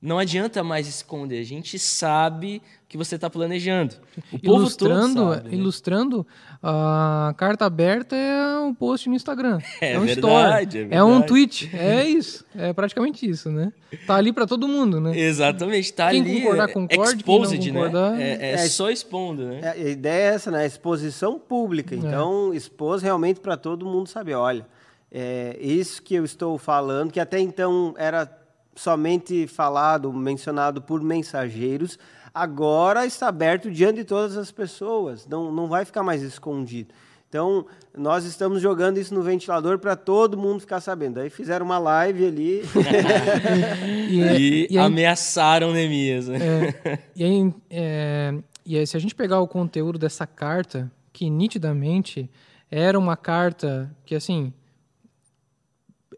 [0.00, 1.40] não adianta mais esconder.
[1.40, 2.62] A gente sabe
[2.92, 3.94] que você está planejando.
[4.30, 5.54] O ilustrando, sabe, né?
[5.56, 6.26] ilustrando,
[6.62, 9.60] a carta aberta é um post no Instagram.
[9.80, 10.94] É um verdade, story.
[10.94, 11.70] é É um tweet.
[11.74, 12.44] É isso.
[12.54, 13.72] É praticamente isso, né?
[14.06, 15.18] Tá ali para todo mundo, né?
[15.18, 16.40] Exatamente, tá Quem ali.
[16.42, 18.22] concordar, é, concorde, quem não exposed, concordar, né?
[18.22, 19.60] É, é é- só expondo, né?
[19.62, 20.66] É, a ideia é essa, né?
[20.66, 21.94] Exposição pública.
[21.94, 24.34] Então, expôs realmente para todo mundo saber.
[24.34, 24.66] Olha,
[25.10, 28.30] é, isso que eu estou falando, que até então era
[28.74, 31.98] somente falado, mencionado por mensageiros,
[32.34, 35.26] agora está aberto diante de todas as pessoas.
[35.26, 36.92] Não, não vai ficar mais escondido.
[37.28, 37.64] Então,
[37.96, 41.18] nós estamos jogando isso no ventilador para todo mundo ficar sabendo.
[41.18, 42.62] Aí fizeram uma live ali.
[44.10, 46.28] E, é- E, e aí- ameaçaram Neemias?
[46.28, 48.34] É, e, aí, é,
[48.66, 52.30] e aí, se a gente pegar o conteúdo dessa carta, que nitidamente
[52.70, 54.52] era uma carta que, assim,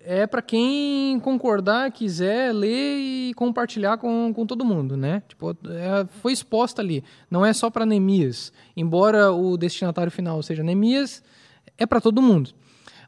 [0.06, 5.22] é para quem concordar, quiser ler e compartilhar com, com todo mundo, né?
[5.28, 7.02] Tipo, é, foi exposta ali.
[7.30, 8.52] Não é só para Neemias.
[8.76, 11.22] Embora o destinatário final seja Neemias,
[11.78, 12.50] é para todo mundo.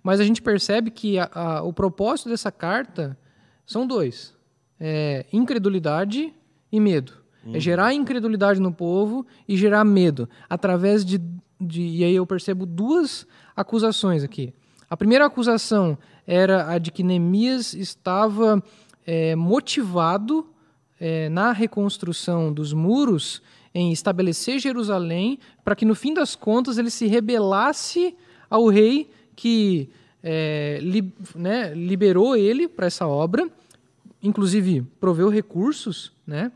[0.03, 3.17] Mas a gente percebe que a- a- o propósito dessa carta
[3.67, 4.35] são dois:
[4.81, 6.33] é incredulidade
[6.73, 7.13] e medo.
[7.55, 11.21] É gerar incredulidade no povo e gerar medo através de,
[11.61, 11.81] de.
[11.83, 14.53] E aí eu percebo duas acusações aqui.
[14.91, 18.62] A primeira acusação era a de que Neemias estava
[19.07, 20.47] é, motivado
[20.99, 23.43] é, na reconstrução dos muros
[23.75, 28.17] em estabelecer Jerusalém para que no fim das contas ele se rebelasse
[28.49, 29.89] ao rei que
[30.23, 33.49] é, li- né, liberou ele para essa obra,
[34.23, 36.51] inclusive proveu recursos, né?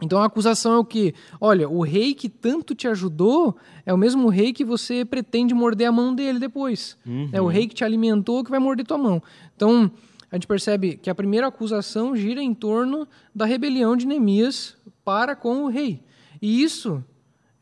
[0.00, 1.12] Então a acusação é o que?
[1.40, 5.88] Olha, o rei que tanto te ajudou é o mesmo rei que você pretende morder
[5.88, 6.96] a mão dele depois.
[7.32, 9.20] É o rei que te alimentou que vai morder tua mão.
[9.56, 9.90] Então
[10.30, 15.34] a gente percebe que a primeira acusação gira em torno da rebelião de Neemias para
[15.34, 16.00] com o rei.
[16.40, 17.02] E isso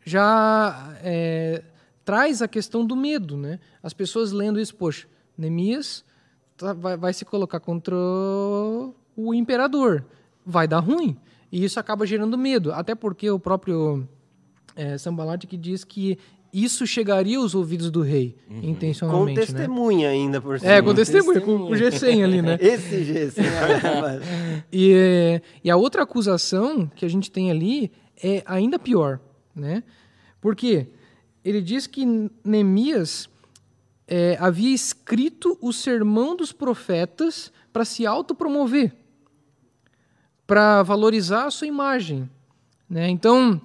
[0.05, 1.63] já é,
[2.05, 3.59] traz a questão do medo, né?
[3.83, 5.07] As pessoas lendo isso, poxa,
[5.39, 6.05] Neemias
[6.57, 7.95] tá- vai, vai se colocar contra
[9.17, 10.05] o imperador,
[10.45, 11.17] vai dar ruim.
[11.57, 14.07] E isso acaba gerando medo, até porque o próprio
[14.77, 16.19] é, Sambalat que diz que
[16.53, 19.47] isso chegaria aos ouvidos do rei, com intencionalmente, né?
[19.47, 20.71] testemunha ainda por cima.
[20.71, 22.59] É, com testemunha, com, com G100 ali, né?
[22.61, 23.41] Esse gesto.
[24.71, 27.91] E, é, e a outra acusação que a gente tem ali
[28.23, 29.19] é ainda pior,
[29.55, 29.83] né?
[30.43, 30.89] Porque
[31.43, 32.05] ele diz que
[32.45, 33.31] Neemias
[34.07, 38.93] é, havia escrito o sermão dos profetas para se autopromover,
[40.47, 42.31] para valorizar a sua imagem.
[42.89, 43.09] Né?
[43.09, 43.61] Então,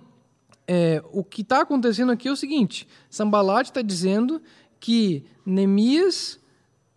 [0.67, 4.41] é, o que está acontecendo aqui é o seguinte: Sambalat está dizendo
[4.79, 6.39] que Neemias,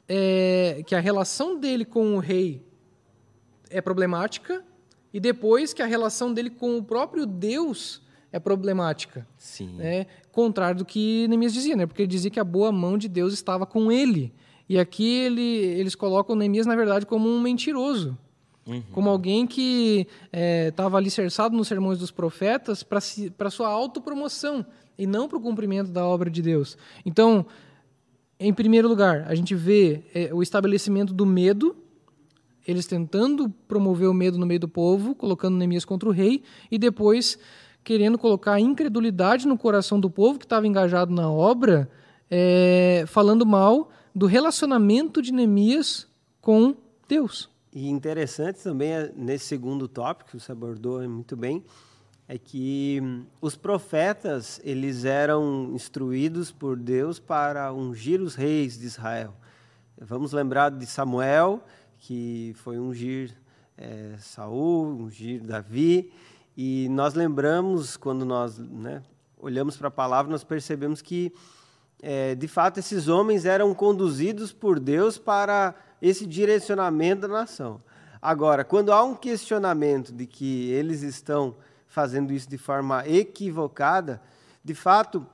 [0.09, 2.64] é, que a relação dele com o rei
[3.68, 4.64] é problemática
[5.12, 9.27] e depois que a relação dele com o próprio Deus é problemática.
[9.38, 9.75] Sim.
[9.77, 10.07] Né?
[10.33, 11.87] Contrário do que Neemias dizia, né?
[11.87, 14.35] Porque ele dizia que a boa mão de Deus estava com ele.
[14.68, 18.18] E aqui ele, eles colocam Neemias, na verdade, como um mentiroso.
[18.66, 18.83] Uhum.
[18.92, 20.07] Como alguém que
[20.68, 24.64] estava é, alicerçado nos sermões dos profetas para si, sua autopromoção
[24.98, 26.79] e não para o cumprimento da obra de Deus.
[27.05, 27.44] Então,
[28.38, 31.77] em primeiro lugar, a gente vê é, o estabelecimento do medo,
[32.66, 36.79] eles tentando promover o medo no meio do povo, colocando Neemias contra o rei, e
[36.79, 37.38] depois
[37.83, 41.90] querendo colocar a incredulidade no coração do povo que estava engajado na obra,
[42.31, 46.09] é, falando mal do relacionamento de Neemias
[46.40, 46.74] com
[47.07, 47.54] Deus.
[47.75, 51.65] E interessante também, é, nesse segundo tópico, que você abordou muito bem,
[52.29, 58.87] é que hum, os profetas eles eram instruídos por Deus para ungir os reis de
[58.87, 59.35] Israel.
[60.01, 61.65] Vamos lembrar de Samuel,
[61.99, 63.37] que foi ungir
[63.77, 66.13] é, Saul, ungir Davi,
[66.57, 69.03] e nós lembramos quando nós né,
[69.37, 71.33] olhamos para a palavra, nós percebemos que
[72.01, 77.81] é, de fato esses homens eram conduzidos por Deus para esse direcionamento da nação.
[78.21, 84.21] Agora, quando há um questionamento de que eles estão fazendo isso de forma equivocada,
[84.62, 85.27] de fato,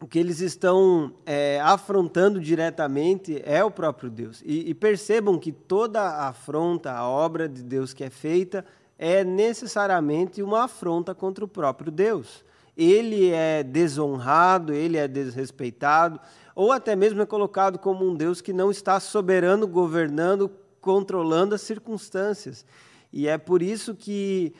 [0.00, 4.42] o que eles estão é, afrontando diretamente é o próprio Deus.
[4.46, 8.64] E, e, percebam que toda afronta à obra de Deus que é feita
[8.98, 12.42] é necessariamente uma afronta contra o próprio Deus.
[12.74, 16.18] Ele é desonrado, ele é desrespeitado,
[16.58, 21.60] ou até mesmo é colocado como um Deus que não está soberano, governando, controlando as
[21.60, 22.66] circunstâncias.
[23.12, 24.52] E é por isso que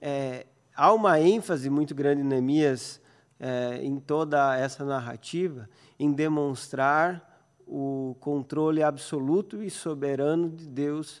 [0.00, 3.00] é, há uma ênfase muito grande em Neemias
[3.40, 11.20] é, em toda essa narrativa em demonstrar o controle absoluto e soberano de Deus,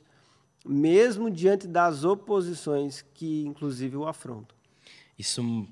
[0.64, 4.56] mesmo diante das oposições que, inclusive, o afrontam.
[5.18, 5.66] Isso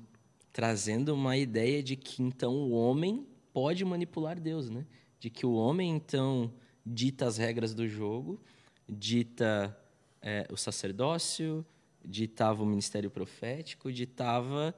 [0.51, 4.85] trazendo uma ideia de que então o homem pode manipular Deus, né?
[5.19, 6.51] De que o homem então
[6.85, 8.39] dita as regras do jogo,
[8.87, 9.77] dita
[10.21, 11.65] é, o sacerdócio,
[12.03, 14.73] ditava o ministério profético, ditava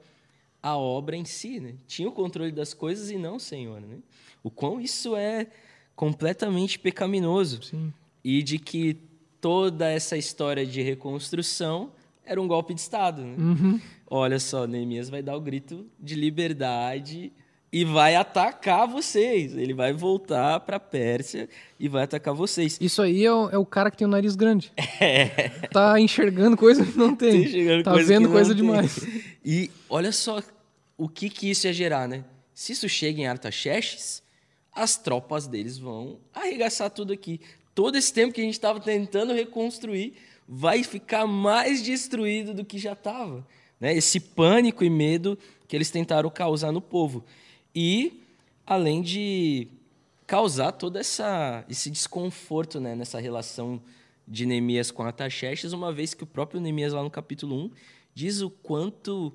[0.62, 1.74] a obra em si, né?
[1.86, 3.98] Tinha o controle das coisas e não o Senhor, né?
[4.42, 5.48] O quão isso é
[5.94, 7.62] completamente pecaminoso.
[7.62, 7.92] Sim.
[8.24, 8.94] E de que
[9.40, 11.92] toda essa história de reconstrução
[12.24, 13.36] era um golpe de Estado, né?
[13.36, 13.80] Uhum.
[14.06, 17.32] Olha só, Neemias vai dar o grito de liberdade
[17.72, 19.56] e vai atacar vocês.
[19.56, 21.48] Ele vai voltar para a Pérsia
[21.80, 22.76] e vai atacar vocês.
[22.78, 24.70] Isso aí é o, é o, cara que tem o nariz grande.
[25.00, 25.48] É.
[25.72, 27.42] Tá enxergando coisa que não tem.
[27.78, 28.62] Tá, tá coisa vendo coisa tem.
[28.62, 29.00] demais.
[29.44, 30.40] E olha só
[30.96, 32.24] o que, que isso ia gerar, né?
[32.54, 34.22] Se isso chega em Artaxerxes,
[34.72, 37.40] as tropas deles vão arregaçar tudo aqui.
[37.74, 40.14] Todo esse tempo que a gente estava tentando reconstruir
[40.46, 43.44] vai ficar mais destruído do que já estava.
[43.80, 43.96] Né?
[43.96, 47.24] Esse pânico e medo que eles tentaram causar no povo
[47.74, 48.22] e
[48.66, 49.68] além de
[50.26, 53.80] causar todo essa, esse desconforto né, nessa relação
[54.26, 57.70] de Neemias com Ataxerxes, uma vez que o próprio Neemias, lá no capítulo 1,
[58.14, 59.32] diz o quanto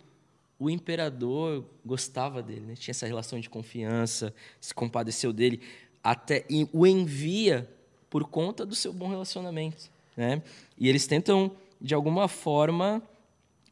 [0.60, 2.76] o imperador gostava dele, né?
[2.76, 5.62] tinha essa relação de confiança, se compadeceu dele,
[6.04, 7.70] até o envia
[8.10, 9.90] por conta do seu bom relacionamento.
[10.16, 10.42] Né?
[10.78, 13.04] E eles tentam, de alguma forma,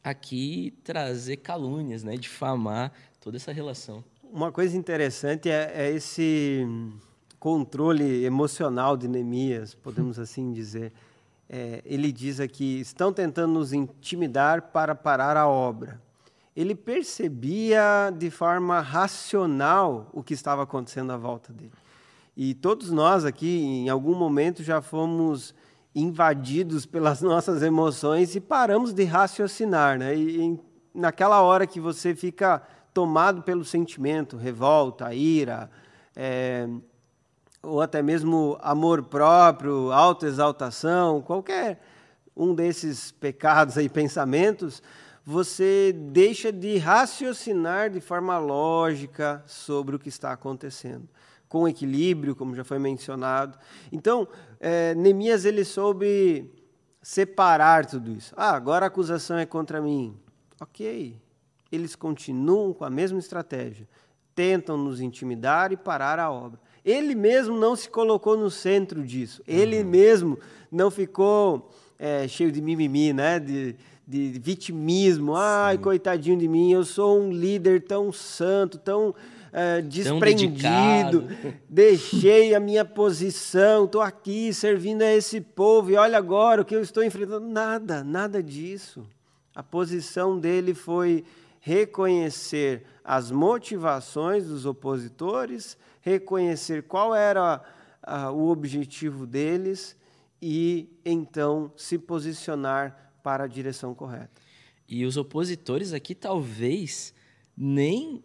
[0.04, 2.16] aqui trazer calúnias, né?
[2.16, 4.04] difamar toda essa relação.
[4.36, 6.68] Uma coisa interessante é, é esse
[7.40, 10.92] controle emocional de Neemias, podemos assim dizer.
[11.48, 15.98] É, ele diz aqui: estão tentando nos intimidar para parar a obra.
[16.54, 21.72] Ele percebia de forma racional o que estava acontecendo à volta dele.
[22.36, 25.54] E todos nós aqui, em algum momento, já fomos
[25.94, 29.98] invadidos pelas nossas emoções e paramos de raciocinar.
[29.98, 30.14] Né?
[30.14, 30.60] E,
[30.94, 32.62] naquela hora que você fica
[32.96, 35.70] tomado pelo sentimento, revolta, ira,
[36.16, 36.66] é,
[37.62, 41.78] ou até mesmo amor próprio, autoexaltação, qualquer
[42.34, 44.82] um desses pecados e pensamentos,
[45.22, 51.06] você deixa de raciocinar de forma lógica sobre o que está acontecendo,
[51.50, 53.58] com equilíbrio, como já foi mencionado.
[53.92, 54.26] Então,
[54.58, 56.50] é, Neemias ele soube
[57.02, 58.32] separar tudo isso.
[58.38, 60.18] Ah, agora a acusação é contra mim.
[60.58, 61.20] Ok,
[61.70, 63.88] eles continuam com a mesma estratégia.
[64.34, 66.60] Tentam nos intimidar e parar a obra.
[66.84, 69.42] Ele mesmo não se colocou no centro disso.
[69.46, 69.88] Ele uhum.
[69.88, 70.38] mesmo
[70.70, 73.40] não ficou é, cheio de mimimi, né?
[73.40, 73.74] de,
[74.06, 75.34] de vitimismo.
[75.34, 79.14] Ai, coitadinho de mim, eu sou um líder tão santo, tão
[79.52, 81.26] é, desprendido,
[81.66, 86.76] deixei a minha posição, estou aqui servindo a esse povo e olha agora o que
[86.76, 87.48] eu estou enfrentando.
[87.48, 89.06] Nada, nada disso.
[89.54, 91.24] A posição dele foi
[91.66, 97.60] reconhecer as motivações dos opositores, reconhecer qual era
[98.00, 99.96] a, o objetivo deles
[100.40, 104.40] e então se posicionar para a direção correta.
[104.88, 107.12] E os opositores aqui talvez
[107.56, 108.22] nem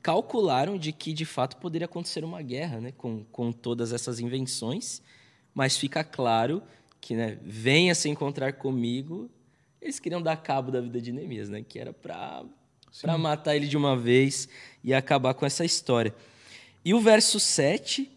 [0.00, 5.02] calcularam de que de fato poderia acontecer uma guerra, né, com, com todas essas invenções,
[5.52, 6.62] mas fica claro
[7.00, 9.28] que, né, venha se encontrar comigo,
[9.82, 12.44] eles queriam dar cabo da vida de Neemias, né, que era para
[13.02, 14.48] para matar ele de uma vez
[14.82, 16.14] e acabar com essa história.
[16.84, 18.10] E o verso 7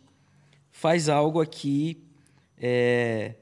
[0.71, 1.97] faz algo aqui
[2.57, 3.33] é,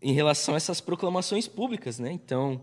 [0.00, 2.12] em relação a essas proclamações públicas, né?
[2.12, 2.60] Então,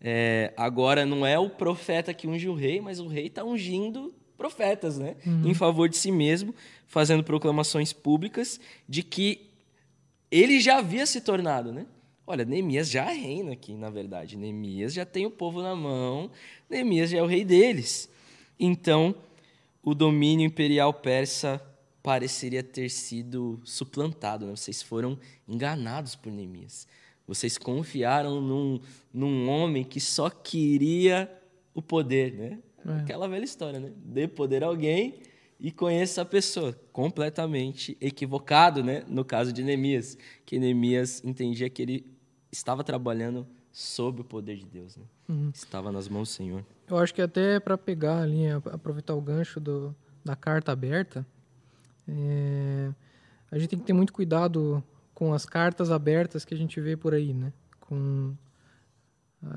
[0.00, 4.14] é, agora não é o profeta que unge o rei, mas o rei está ungindo
[4.36, 5.16] profetas, né?
[5.26, 5.48] Uhum.
[5.48, 6.54] Em favor de si mesmo,
[6.86, 9.50] fazendo proclamações públicas de que
[10.30, 11.86] ele já havia se tornado, né?
[12.26, 14.36] Olha, Neemias já reina aqui, na verdade.
[14.36, 16.30] Neemias já tem o povo na mão,
[16.68, 18.08] Neemias já é o rei deles.
[18.58, 19.14] Então,
[19.82, 21.62] o domínio imperial persa
[22.02, 24.46] pareceria ter sido suplantado.
[24.46, 24.56] Né?
[24.56, 26.88] Vocês foram enganados por Neemias.
[27.26, 28.80] Vocês confiaram num,
[29.12, 31.30] num homem que só queria
[31.74, 32.58] o poder, né?
[32.86, 33.00] É.
[33.00, 33.92] Aquela velha história, né?
[33.96, 35.20] Dê poder a alguém
[35.58, 36.72] e conheça a pessoa.
[36.92, 39.04] Completamente equivocado, né?
[39.08, 42.15] No caso de Neemias, que Neemias entendia que ele
[42.56, 45.04] estava trabalhando sob o poder de Deus, né?
[45.28, 45.50] Uhum.
[45.54, 46.64] Estava nas mãos do Senhor.
[46.88, 49.94] Eu acho que até para pegar ali, aproveitar o gancho do,
[50.24, 51.26] da carta aberta,
[52.08, 52.90] é,
[53.50, 54.82] a gente tem que ter muito cuidado
[55.14, 57.52] com as cartas abertas que a gente vê por aí, né?
[57.80, 58.34] Com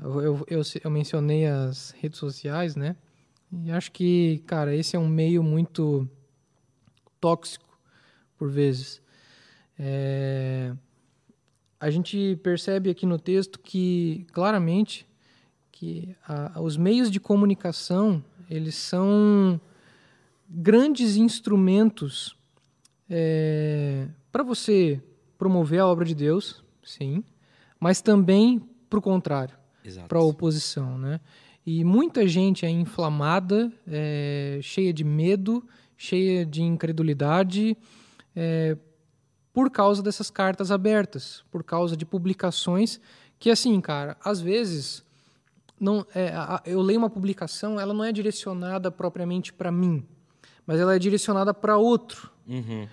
[0.02, 2.96] eu, eu, eu mencionei as redes sociais, né?
[3.52, 6.08] E acho que, cara, esse é um meio muito
[7.20, 7.78] tóxico
[8.36, 9.02] por vezes.
[9.78, 10.72] É,
[11.80, 15.06] a gente percebe aqui no texto que claramente
[15.72, 19.58] que a, os meios de comunicação eles são
[20.46, 22.36] grandes instrumentos
[23.08, 25.00] é, para você
[25.38, 27.24] promover a obra de Deus, sim,
[27.78, 28.60] mas também
[28.90, 29.56] para o contrário,
[30.06, 31.18] para a oposição, né?
[31.64, 35.64] E muita gente é inflamada, é, cheia de medo,
[35.96, 37.76] cheia de incredulidade,
[38.34, 38.76] é,
[39.52, 43.00] por causa dessas cartas abertas, por causa de publicações
[43.38, 45.02] que, assim, cara, às vezes
[45.78, 46.32] não é,
[46.66, 50.06] eu leio uma publicação, ela não é direcionada propriamente para mim,
[50.66, 52.30] mas ela é direcionada para outro.
[52.46, 52.86] Uhum.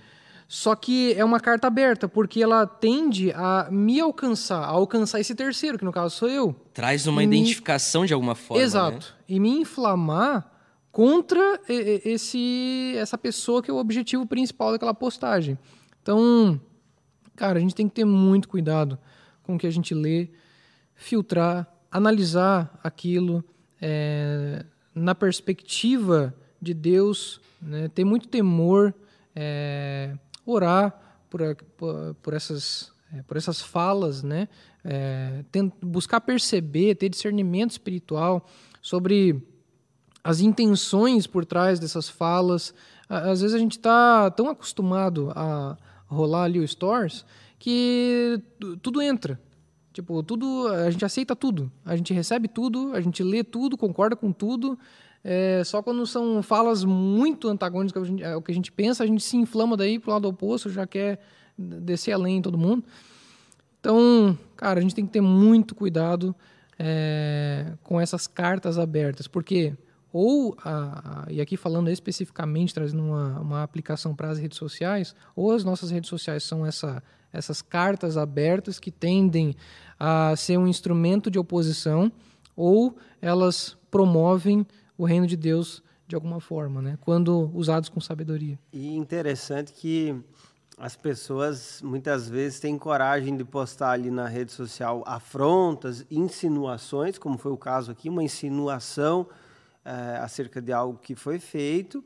[0.47, 5.36] Só que é uma carta aberta, porque ela tende a me alcançar, a alcançar esse
[5.36, 6.55] terceiro, que no caso sou eu.
[6.74, 8.64] Traz uma identificação de alguma forma.
[8.64, 9.08] Exato.
[9.08, 9.24] Né?
[9.28, 10.49] E me inflamar
[10.89, 15.60] contra esse, essa pessoa que é o objetivo principal daquela postagem.
[16.08, 16.58] Então,
[17.36, 18.97] cara, a gente tem que ter muito cuidado
[19.43, 20.30] com o que a gente lê,
[20.95, 23.43] filtrar, analisar aquilo
[23.82, 27.89] é, na perspectiva de Deus, né?
[27.89, 28.95] ter muito temor,
[29.36, 30.97] é, orar
[31.30, 31.41] por,
[32.22, 34.47] por, essas, é, por essas falas, né?
[34.86, 35.43] É,
[35.82, 38.47] buscar perceber, ter discernimento espiritual
[38.82, 39.45] sobre
[40.24, 42.74] as intenções por trás dessas falas.
[43.10, 45.78] Às vezes a gente está tão acostumado a
[46.08, 47.26] rolar ali o stores
[47.60, 48.41] que
[48.82, 49.39] tudo entra.
[49.93, 51.72] Tipo, tudo, a gente aceita tudo.
[51.84, 54.78] A gente recebe tudo, a gente lê tudo, concorda com tudo.
[55.24, 59.36] É, só quando são falas muito antagônicas ao que a gente pensa, a gente se
[59.36, 61.20] inflama daí pro lado oposto, já quer
[61.58, 62.84] descer além em todo mundo.
[63.80, 66.36] Então, cara, a gente tem que ter muito cuidado
[66.78, 69.74] é, com essas cartas abertas, porque
[70.20, 75.51] ou, a, e aqui falando especificamente, trazendo uma, uma aplicação para as redes sociais, ou
[75.51, 79.55] as nossas redes sociais são essa, essas cartas abertas que tendem
[79.99, 82.11] a ser um instrumento de oposição,
[82.55, 84.65] ou elas promovem
[84.97, 86.97] o reino de Deus de alguma forma, né?
[87.01, 88.57] quando usados com sabedoria.
[88.74, 90.20] E interessante que
[90.80, 97.38] as pessoas muitas vezes têm coragem de postar ali na rede social afrontas, insinuações, como
[97.38, 99.28] foi o caso aqui, uma insinuação
[99.88, 102.03] é, acerca de algo que foi feito,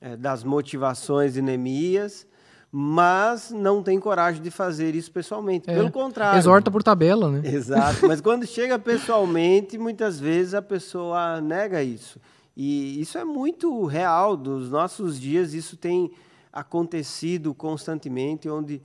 [0.00, 2.24] é, das motivações de Neemias,
[2.70, 5.68] mas não tem coragem de fazer isso pessoalmente.
[5.68, 6.38] É, Pelo contrário.
[6.38, 7.42] Exorta por tabela, né?
[7.50, 8.06] Exato.
[8.06, 12.20] Mas quando chega pessoalmente, muitas vezes a pessoa nega isso.
[12.56, 14.36] E isso é muito real.
[14.36, 16.12] Dos nossos dias, isso tem
[16.52, 18.82] acontecido constantemente, onde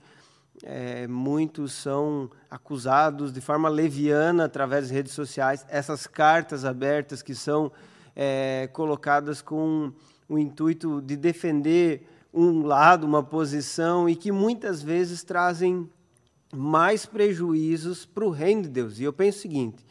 [0.62, 5.64] é, muitos são acusados de forma leviana através das redes sociais.
[5.68, 7.70] Essas cartas abertas que são
[8.14, 9.92] é, colocadas com
[10.28, 15.88] o intuito de defender um lado, uma posição e que muitas vezes trazem
[16.52, 18.98] mais prejuízos para o reino de Deus.
[18.98, 19.84] E eu penso o seguinte: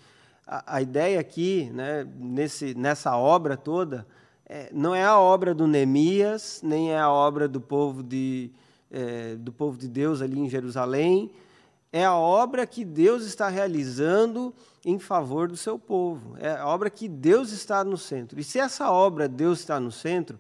[0.46, 4.06] a, a ideia aqui, né, nesse, nessa obra toda,
[4.46, 8.52] é, não é a obra do Neemias, nem é a obra do povo de,
[8.92, 11.32] é, do povo de Deus ali em Jerusalém,
[11.92, 14.54] é a obra que Deus está realizando
[14.86, 16.36] em favor do seu povo.
[16.38, 18.40] É a obra que Deus está no centro.
[18.40, 20.40] E se essa obra Deus está no centro,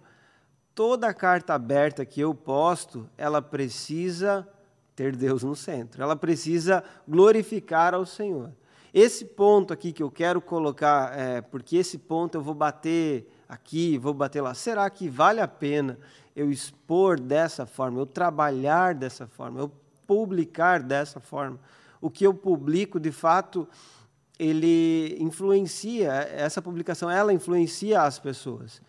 [0.75, 4.47] toda carta aberta que eu posto, ela precisa
[4.95, 6.03] ter Deus no centro.
[6.03, 8.51] Ela precisa glorificar ao Senhor.
[8.93, 13.97] Esse ponto aqui que eu quero colocar, é, porque esse ponto eu vou bater aqui,
[13.97, 14.53] vou bater lá.
[14.53, 15.97] Será que vale a pena
[16.35, 19.71] eu expor dessa forma, eu trabalhar dessa forma, eu
[20.05, 21.59] publicar dessa forma?
[21.99, 23.67] O que eu publico, de fato,
[24.43, 28.81] ele influencia, essa publicação, ela influencia as pessoas.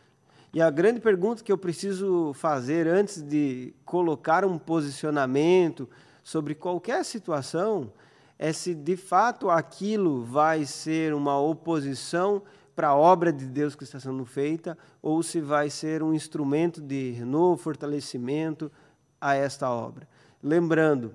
[0.52, 5.88] E a grande pergunta que eu preciso fazer antes de colocar um posicionamento
[6.22, 7.92] sobre qualquer situação
[8.38, 12.42] é se de fato aquilo vai ser uma oposição
[12.74, 16.80] para a obra de Deus que está sendo feita ou se vai ser um instrumento
[16.80, 18.70] de renovo, fortalecimento
[19.20, 20.08] a esta obra.
[20.42, 21.14] Lembrando,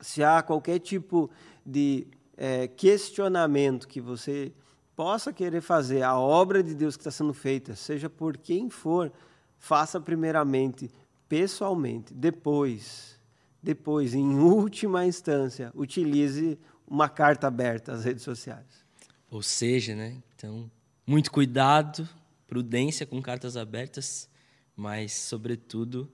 [0.00, 1.30] se há qualquer tipo
[1.64, 2.06] de
[2.36, 4.52] é, questionamento que você
[4.94, 9.12] possa querer fazer a obra de Deus que está sendo feita, seja por quem for,
[9.58, 10.90] faça primeiramente
[11.28, 13.20] pessoalmente, depois,
[13.62, 18.84] depois, em última instância, utilize uma carta aberta às redes sociais.
[19.30, 20.22] Ou seja, né?
[20.34, 20.70] Então,
[21.06, 22.08] muito cuidado,
[22.46, 24.28] prudência com cartas abertas,
[24.74, 26.10] mas, sobretudo,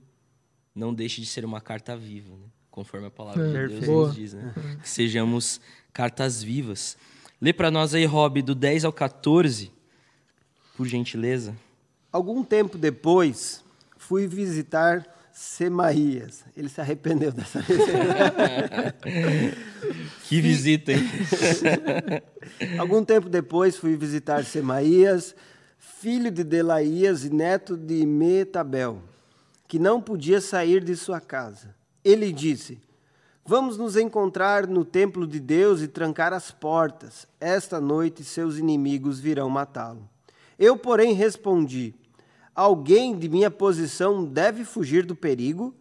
[0.74, 2.46] não deixe de ser uma carta viva, né?
[2.70, 4.32] conforme a palavra é, de Deus nos diz.
[4.32, 4.54] Né?
[4.80, 5.60] Que sejamos
[5.92, 6.96] cartas vivas.
[7.40, 9.70] Lê para nós aí, Rob, do 10 ao 14,
[10.76, 11.56] por gentileza.
[12.10, 13.64] Algum tempo depois,
[13.96, 16.44] fui visitar Semaías.
[16.56, 17.80] Ele se arrependeu dessa vez.
[20.28, 21.00] que visita, hein?
[22.78, 25.34] Algum tempo depois, fui visitar Semaías,
[25.78, 29.02] filho de Delaías e neto de Metabel,
[29.66, 31.74] que não podia sair de sua casa.
[32.04, 32.78] Ele disse:
[33.44, 37.26] Vamos nos encontrar no templo de Deus e trancar as portas.
[37.40, 40.08] Esta noite seus inimigos virão matá-lo.
[40.56, 41.92] Eu, porém, respondi:
[42.54, 45.74] Alguém de minha posição deve fugir do perigo?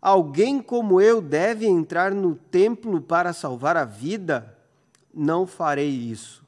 [0.00, 4.56] Alguém como eu deve entrar no templo para salvar a vida?
[5.12, 6.42] Não farei isso.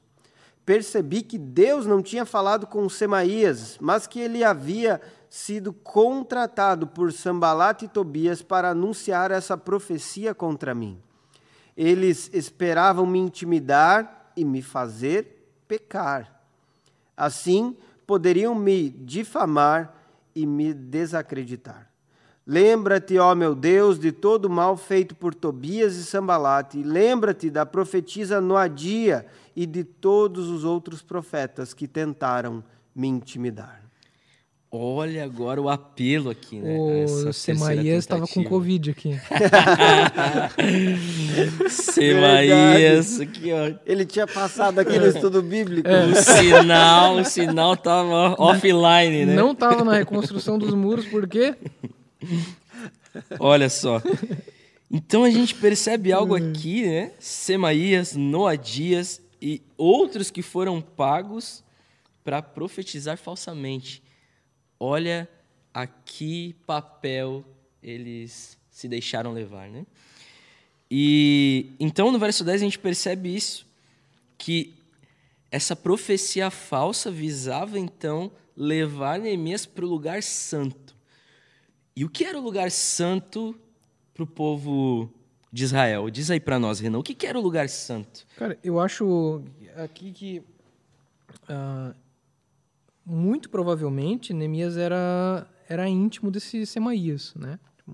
[0.64, 7.12] Percebi que Deus não tinha falado com Semaías, mas que ele havia sido contratado por
[7.12, 10.98] Sambalat e Tobias para anunciar essa profecia contra mim.
[11.76, 16.42] Eles esperavam me intimidar e me fazer pecar.
[17.16, 19.94] Assim, poderiam me difamar
[20.34, 21.90] e me desacreditar.
[22.46, 27.66] Lembra-te, ó meu Deus, de todo o mal feito por Tobias e Sambalate, lembra-te da
[27.66, 32.62] profetisa Noadia e de todos os outros profetas que tentaram
[32.94, 33.85] me intimidar.
[34.78, 36.76] Olha agora o apelo aqui, né?
[36.78, 39.18] O Semaías estava com Covid aqui.
[41.70, 43.72] Semaías, aqui, ó.
[43.86, 45.88] Ele tinha passado aqui no estudo bíblico.
[45.88, 46.04] É.
[46.04, 49.34] O sinal, o sinal tava offline, né?
[49.34, 51.54] Não estava na reconstrução dos muros, por quê?
[53.40, 54.02] Olha só.
[54.90, 57.12] Então a gente percebe algo aqui, né?
[57.18, 61.64] Semaías, Noadias e outros que foram pagos
[62.22, 64.04] para profetizar falsamente
[64.78, 65.28] olha
[65.72, 67.44] a que papel
[67.82, 69.86] eles se deixaram levar, né?
[70.90, 73.66] E então no verso 10 a gente percebe isso,
[74.38, 74.74] que
[75.50, 80.94] essa profecia falsa visava então levar Neemias para o lugar santo.
[81.94, 83.58] E o que era o lugar santo
[84.12, 85.10] para o povo
[85.52, 86.10] de Israel?
[86.10, 88.26] Diz aí para nós, Renan, o que era o lugar santo?
[88.36, 89.42] Cara, eu acho
[89.76, 90.42] aqui que
[91.48, 91.94] uh,
[93.06, 97.58] muito provavelmente Neemias era, era íntimo desse Semaías, né?
[97.76, 97.92] Tipo,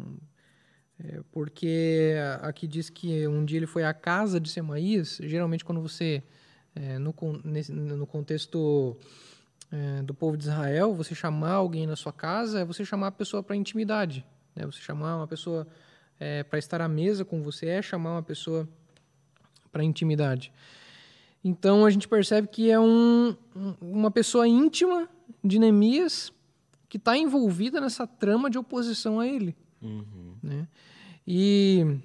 [0.98, 5.18] é, porque aqui diz que um dia ele foi à casa de Semaías.
[5.22, 6.22] Geralmente, quando você,
[6.74, 8.96] é, no, nesse, no contexto
[9.70, 13.12] é, do povo de Israel, você chamar alguém na sua casa é você chamar a
[13.12, 14.24] pessoa para intimidade.
[14.54, 14.64] Né?
[14.64, 15.66] Você chamar uma pessoa
[16.18, 18.68] é, para estar à mesa com você é chamar uma pessoa
[19.70, 20.52] para intimidade.
[21.45, 23.36] Então a gente percebe que é um,
[23.80, 25.09] uma pessoa íntima
[25.43, 26.32] de Neemias
[26.88, 29.57] que está envolvida nessa trama de oposição a ele.
[29.80, 30.36] Uhum.
[30.43, 30.68] Né?
[31.26, 31.99] E,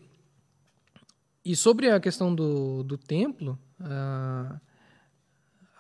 [1.44, 4.60] e sobre a questão do, do templo, a,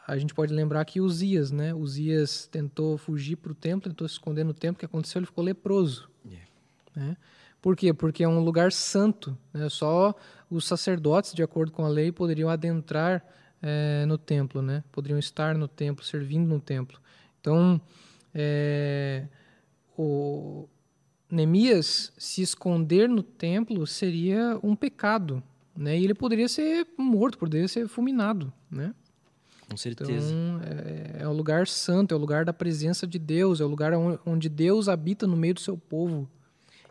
[0.07, 1.73] a gente pode lembrar que Uzias, né?
[1.73, 4.77] Uzias tentou fugir para o templo, tentou se esconder no templo.
[4.77, 5.19] O que aconteceu?
[5.19, 6.09] Ele ficou leproso.
[6.25, 6.47] Yeah.
[6.95, 7.17] Né?
[7.61, 7.93] Por quê?
[7.93, 9.37] Porque é um lugar santo.
[9.53, 9.67] Né?
[9.69, 10.15] Só
[10.49, 13.25] os sacerdotes, de acordo com a lei, poderiam adentrar
[13.61, 14.83] é, no templo, né?
[14.91, 16.99] Poderiam estar no templo, servindo no templo.
[17.39, 17.79] Então,
[18.33, 19.25] é,
[19.97, 20.67] o
[21.29, 25.41] Neemias se esconder no templo seria um pecado,
[25.75, 25.97] né?
[25.97, 28.93] E ele poderia ser morto, poderia ser fulminado, né?
[29.69, 30.11] Com certeza.
[30.11, 33.67] Então, é, é o lugar santo, é o lugar da presença de Deus, é o
[33.67, 33.91] lugar
[34.25, 36.29] onde Deus habita no meio do seu povo.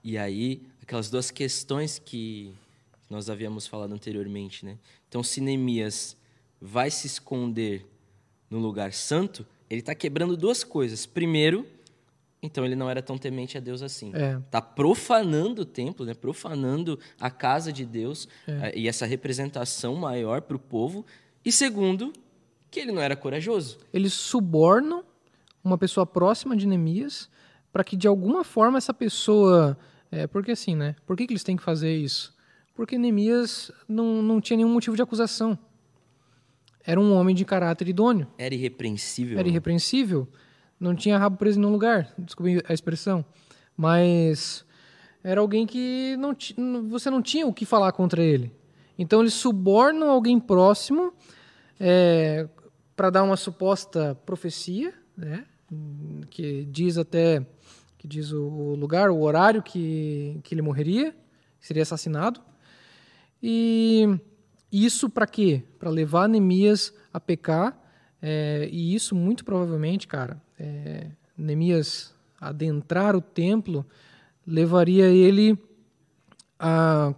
[0.04, 2.54] E aí, aquelas duas questões que
[3.08, 4.78] nós havíamos falado anteriormente, né?
[5.08, 6.16] Então, se Neemias
[6.60, 7.86] vai se esconder
[8.50, 11.04] no lugar santo, ele está quebrando duas coisas.
[11.06, 11.66] Primeiro,
[12.42, 14.12] então ele não era tão temente a Deus assim.
[14.14, 14.38] É.
[14.50, 16.14] Tá profanando o templo, né?
[16.14, 18.52] Profanando a casa de Deus É.
[18.68, 21.04] eh, e essa representação maior para o povo.
[21.44, 22.12] E segundo,
[22.70, 23.78] que ele não era corajoso.
[23.92, 25.04] Eles subornam
[25.62, 27.28] uma pessoa próxima de Neemias
[27.72, 29.76] para que de alguma forma essa pessoa.
[30.10, 30.94] É, porque assim, né?
[31.04, 32.34] Por que, que eles têm que fazer isso?
[32.74, 35.58] Porque Neemias não, não tinha nenhum motivo de acusação.
[36.86, 39.38] Era um homem de caráter idôneo, Era irrepreensível.
[39.38, 40.28] era irrepreensível,
[40.78, 43.24] não tinha rabo preso em nenhum lugar, desculpe a expressão.
[43.76, 44.64] Mas
[45.22, 46.34] era alguém que não
[46.88, 48.52] você não tinha o que falar contra ele.
[48.98, 51.12] Então eles subornam alguém próximo
[52.94, 55.44] para dar uma suposta profecia, né?
[56.30, 57.44] Que diz até
[57.98, 61.14] que diz o, lugar, o horário que, que ele morreria,
[61.58, 62.40] seria assassinado.
[63.42, 64.18] E
[64.70, 65.62] isso para quê?
[65.78, 67.78] Para levar Neemias a pecar.
[68.20, 71.06] é, e isso muito provavelmente, cara, é,
[71.36, 73.86] Neemias adentrar o templo
[74.46, 75.58] levaria ele
[76.58, 77.14] a,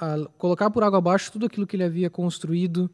[0.00, 2.90] a colocar por água abaixo tudo aquilo que ele havia construído,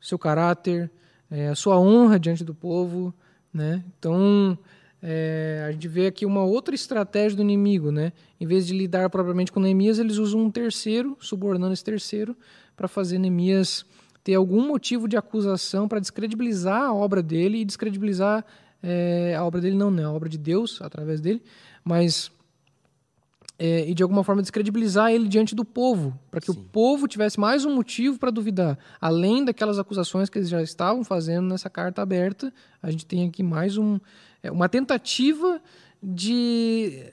[0.00, 0.90] seu caráter,
[1.30, 3.14] é, a sua honra diante do povo,
[3.52, 3.84] né?
[3.98, 4.58] Então
[5.02, 8.12] é, a gente vê aqui uma outra estratégia do inimigo, né?
[8.40, 12.36] Em vez de lidar propriamente com Neemias, eles usam um terceiro, subornando esse terceiro,
[12.76, 13.84] para fazer Neemias
[14.24, 18.44] ter algum motivo de acusação para descredibilizar a obra dele e descredibilizar
[18.82, 20.04] é, a obra dele, não, né?
[20.04, 21.42] A obra de Deus através dele,
[21.84, 22.30] mas
[23.58, 26.68] é, e de alguma forma descredibilizar ele diante do povo, para que o Sim.
[26.72, 28.78] povo tivesse mais um motivo para duvidar.
[29.00, 32.52] Além daquelas acusações que eles já estavam fazendo nessa carta aberta,
[32.82, 34.00] a gente tem aqui mais um,
[34.42, 35.60] é, uma tentativa
[36.02, 37.12] de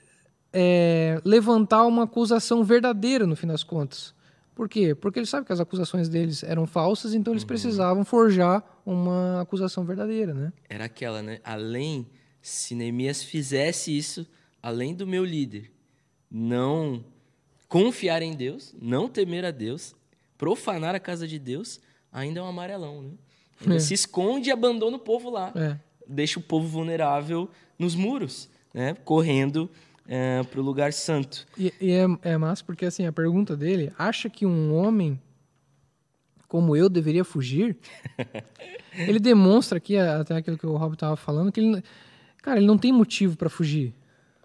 [0.52, 4.12] é, levantar uma acusação verdadeira no fim das contas.
[4.60, 4.94] Por quê?
[4.94, 9.86] Porque eles sabem que as acusações deles eram falsas, então eles precisavam forjar uma acusação
[9.86, 10.52] verdadeira, né?
[10.68, 11.40] Era aquela, né?
[11.42, 12.06] Além,
[12.42, 14.26] se Neemias fizesse isso,
[14.62, 15.72] além do meu líder
[16.30, 17.02] não
[17.68, 19.94] confiar em Deus, não temer a Deus,
[20.36, 21.80] profanar a casa de Deus,
[22.12, 23.12] ainda é um amarelão, né?
[23.62, 23.78] Ainda É.
[23.78, 25.54] se esconde e abandona o povo lá.
[25.56, 25.78] É.
[26.06, 27.48] Deixa o povo vulnerável
[27.78, 28.92] nos muros, né?
[29.06, 29.70] Correndo
[30.50, 31.46] para o lugar santo.
[31.56, 35.20] E, e é, é massa porque assim, a pergunta dele, acha que um homem
[36.50, 37.76] como eu deveria fugir?
[38.98, 41.82] ele demonstra aqui, até aquilo que o Rob estava falando, que ele,
[42.42, 43.94] cara, ele não tem motivo para fugir.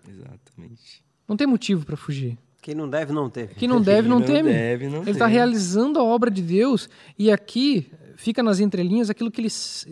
[0.07, 1.03] Exatamente.
[1.27, 2.37] Não tem motivo para fugir.
[2.61, 3.55] Quem não deve, não teve.
[3.55, 4.51] Quem não deve, não, Não teme.
[4.51, 5.35] deve, não ele está teme.
[5.35, 6.87] realizando a obra de Deus
[7.17, 9.49] e aqui fica nas entrelinhas aquilo que ele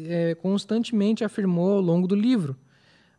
[0.07, 2.55] é, constantemente afirmou ao longo do livro.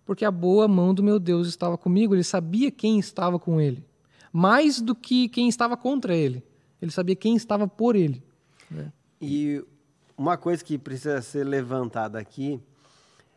[0.05, 3.85] Porque a boa mão do meu Deus estava comigo, ele sabia quem estava com ele.
[4.33, 6.43] Mais do que quem estava contra ele.
[6.81, 8.23] Ele sabia quem estava por ele.
[9.21, 9.65] E
[10.17, 12.61] uma coisa que precisa ser levantada aqui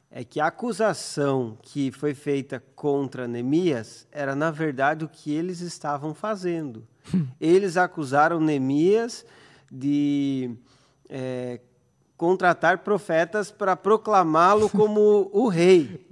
[0.09, 5.59] é que a acusação que foi feita contra Neemias era, na verdade, o que eles
[5.61, 6.87] estavam fazendo.
[7.39, 9.25] eles acusaram Neemias
[9.71, 10.55] de
[11.09, 11.59] é,
[12.15, 16.05] contratar profetas para proclamá-lo como o rei.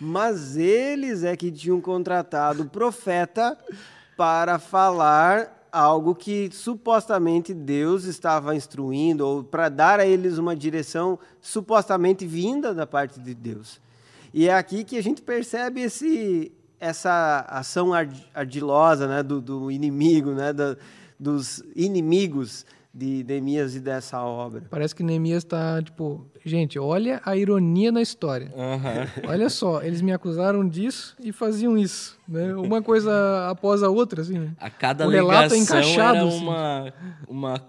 [0.00, 3.56] Mas eles é que tinham contratado o profeta
[4.16, 11.18] para falar algo que supostamente Deus estava instruindo ou para dar a eles uma direção
[11.40, 13.80] supostamente vinda da parte de Deus.
[14.32, 19.70] E é aqui que a gente percebe esse, essa ação ard- ardilosa né, do, do
[19.70, 20.52] inimigo, né,
[21.18, 22.64] dos inimigos
[22.96, 24.62] de Neemias e dessa obra.
[24.70, 28.50] Parece que Neemias está, tipo, gente, olha a ironia na história.
[28.56, 29.06] Aham.
[29.28, 32.54] Olha só, eles me acusaram disso e faziam isso, né?
[32.54, 34.52] Uma coisa após a outra, assim, né?
[34.58, 36.38] A cada O relato é encaixado, era assim.
[36.42, 36.92] uma,
[37.28, 37.62] uma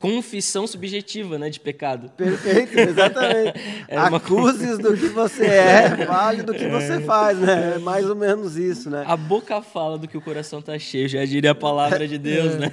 [0.00, 2.10] confissão subjetiva né, de pecado.
[2.16, 3.60] Perfeito, exatamente.
[3.86, 7.74] É uma Acuses do que você é, fale do que você faz, né?
[7.74, 9.04] É mais ou menos isso, né?
[9.06, 12.56] A boca fala do que o coração tá cheio, já diria a palavra de Deus,
[12.56, 12.72] né?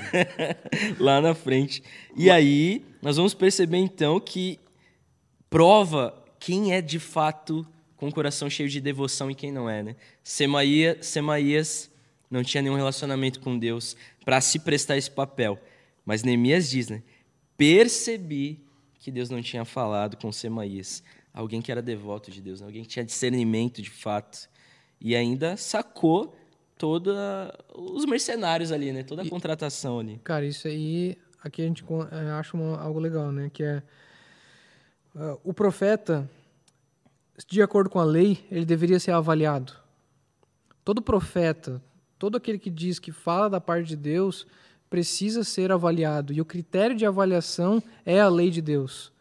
[0.99, 1.83] Lá na frente.
[2.15, 4.59] E aí, nós vamos perceber então que
[5.49, 7.67] prova quem é de fato
[7.97, 9.95] com o coração cheio de devoção e quem não é, né?
[10.23, 11.89] Semaías, Semaías
[12.31, 15.59] não tinha nenhum relacionamento com Deus para se prestar esse papel.
[16.05, 17.01] Mas Neemias diz, né?
[17.57, 18.63] Percebi
[18.99, 21.03] que Deus não tinha falado com Semaías.
[21.33, 22.67] Alguém que era devoto de Deus, né?
[22.67, 24.49] alguém que tinha discernimento de fato.
[24.99, 26.35] E ainda sacou
[26.77, 27.15] todos
[27.73, 29.03] os mercenários ali, né?
[29.03, 30.19] Toda a e, contratação ali.
[30.23, 33.49] Cara, isso aí, aqui a gente eh, acha uma, algo legal, né?
[33.51, 33.83] Que é
[35.15, 36.29] uh, o profeta,
[37.47, 39.73] de acordo com a lei, ele deveria ser avaliado.
[40.83, 41.81] Todo profeta,
[42.17, 44.47] todo aquele que diz que fala da parte de Deus,
[44.89, 46.33] precisa ser avaliado.
[46.33, 49.11] E o critério de avaliação é a lei de Deus.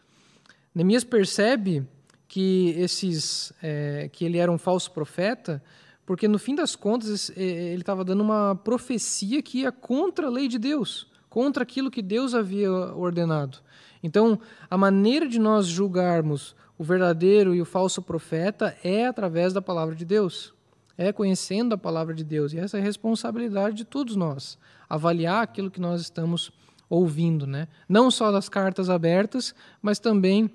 [0.74, 1.86] Neemias percebe
[2.28, 5.62] que esses, é, que ele era um falso profeta,
[6.04, 10.48] porque no fim das contas ele estava dando uma profecia que ia contra a lei
[10.48, 13.58] de Deus, contra aquilo que Deus havia ordenado.
[14.02, 14.38] Então,
[14.70, 19.94] a maneira de nós julgarmos o verdadeiro e o falso profeta é através da palavra
[19.94, 20.54] de Deus,
[20.96, 22.52] é conhecendo a palavra de Deus.
[22.52, 24.58] E essa é a responsabilidade de todos nós,
[24.88, 26.52] avaliar aquilo que nós estamos
[26.88, 27.68] ouvindo, né?
[27.88, 30.50] Não só das cartas abertas, mas também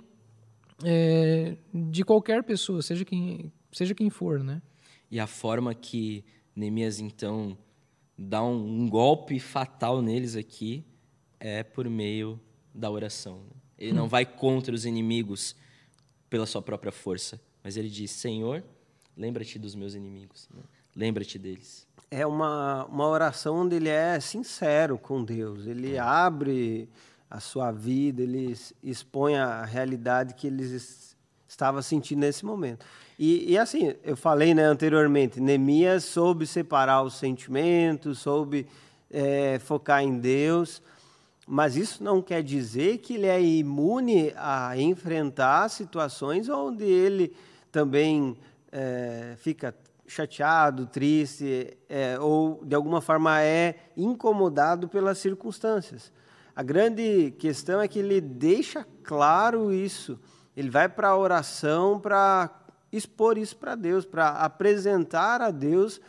[0.84, 4.62] é, de qualquer pessoa, seja quem, seja quem for, né?
[5.10, 6.24] E a forma que
[6.56, 7.58] Neemias, então,
[8.18, 10.86] dá um, um golpe fatal neles aqui
[11.40, 12.40] é por meio
[12.74, 13.40] da oração.
[13.40, 13.56] Né?
[13.78, 14.10] Ele não hum.
[14.10, 15.56] vai contra os inimigos
[16.30, 18.64] pela sua própria força, mas ele diz: Senhor,
[19.18, 20.62] lembra-te dos meus inimigos, né?
[20.96, 21.88] Lembra-te deles.
[22.10, 26.00] É uma, uma oração onde ele é sincero com Deus, ele é.
[26.00, 26.90] abre
[27.30, 30.66] a sua vida, ele expõe a realidade que ele
[31.48, 32.86] estava sentindo nesse momento.
[33.18, 38.68] E, e, assim, eu falei né, anteriormente, Neemias soube separar os sentimentos, soube
[39.10, 40.82] é, focar em Deus,
[41.48, 47.34] mas isso não quer dizer que ele é imune a enfrentar situações onde ele
[47.72, 48.36] também
[48.72, 49.76] é, fica
[50.08, 56.12] chateado, triste, é, ou de alguma forma é incomodado pelas circunstâncias.
[56.56, 60.20] A grande questão é que ele deixa claro isso.
[60.56, 62.50] Ele vai para a oração para
[62.92, 66.02] expor isso para Deus, para apresentar a Deus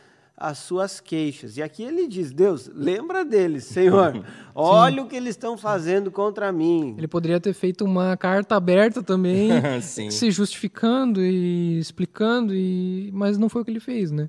[0.42, 1.56] as suas queixas.
[1.56, 4.24] E aqui ele diz: Deus, lembra deles, Senhor.
[4.52, 6.96] Olha o que eles estão fazendo contra mim.
[6.98, 13.08] Ele poderia ter feito uma carta aberta também, se justificando e explicando, e...
[13.14, 14.28] mas não foi o que ele fez, né?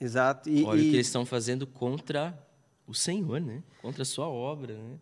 [0.00, 0.50] Exato.
[0.50, 0.88] E, Olha e...
[0.88, 2.36] o que eles estão fazendo contra
[2.84, 3.62] o Senhor, né?
[3.80, 4.98] Contra a sua obra, né?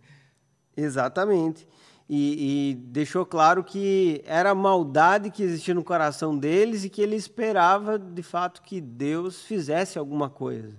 [0.76, 1.66] Exatamente.
[2.14, 7.00] E, e, deixou claro que era a maldade que existia no coração deles e que
[7.00, 10.76] ele esperava, de fato, que Deus fizesse alguma coisa.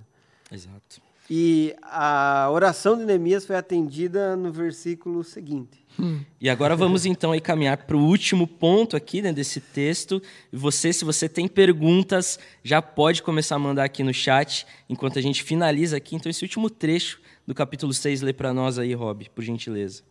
[0.52, 1.02] Exato.
[1.28, 5.84] E a oração de Neemias foi atendida no versículo seguinte.
[6.00, 6.20] Hum.
[6.40, 10.22] E agora vamos então aí caminhar para o último ponto aqui né, desse texto.
[10.52, 15.18] E você, se você tem perguntas, já pode começar a mandar aqui no chat enquanto
[15.18, 16.16] a gente finaliza aqui.
[16.16, 20.04] Então, esse último trecho do capítulo 6, lê para nós aí, Rob, por gentileza.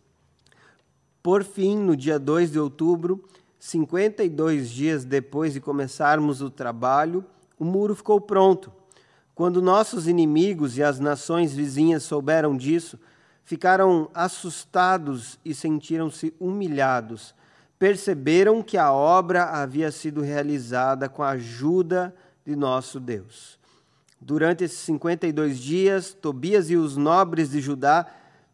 [1.23, 3.23] Por fim, no dia 2 de outubro,
[3.57, 7.23] 52 dias depois de começarmos o trabalho,
[7.57, 8.73] o muro ficou pronto.
[9.33, 12.99] Quando nossos inimigos e as nações vizinhas souberam disso,
[13.45, 17.33] ficaram assustados e sentiram-se humilhados.
[17.79, 22.13] Perceberam que a obra havia sido realizada com a ajuda
[22.45, 23.57] de nosso Deus.
[24.19, 28.05] Durante esses 52 dias, Tobias e os nobres de Judá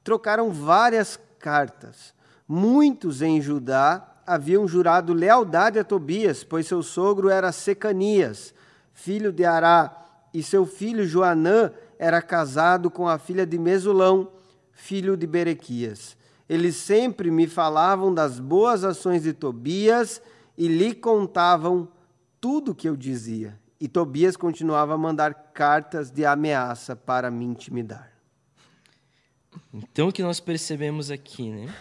[0.04, 2.14] trocaram várias cartas.
[2.52, 8.56] Muitos em Judá haviam jurado lealdade a Tobias, pois seu sogro era Secanias,
[8.92, 9.96] filho de Ará,
[10.34, 14.32] e seu filho Joanã era casado com a filha de Mesulão,
[14.72, 16.18] filho de Berequias.
[16.50, 20.20] Eles sempre me falavam das boas ações de Tobias
[20.58, 21.88] e lhe contavam
[22.42, 23.60] tudo o que eu dizia.
[23.80, 28.12] E Tobias continuava a mandar cartas de ameaça para me intimidar.
[29.72, 31.72] Então o que nós percebemos aqui, né?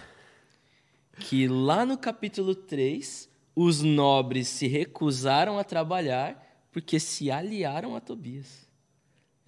[1.21, 8.01] Que lá no capítulo 3, os nobres se recusaram a trabalhar porque se aliaram a
[8.01, 8.69] Tobias.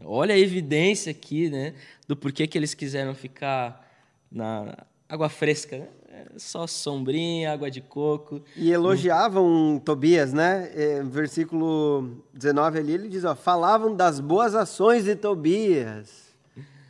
[0.04, 1.74] Olha a evidência aqui, né,
[2.08, 3.86] do porquê que eles quiseram ficar
[4.30, 5.88] na água fresca, né?
[6.36, 8.42] só sombrinha, água de coco.
[8.56, 10.70] E elogiavam Tobias, né?
[10.74, 16.30] É, versículo 19 ali, ele diz, ó, falavam das boas ações de Tobias.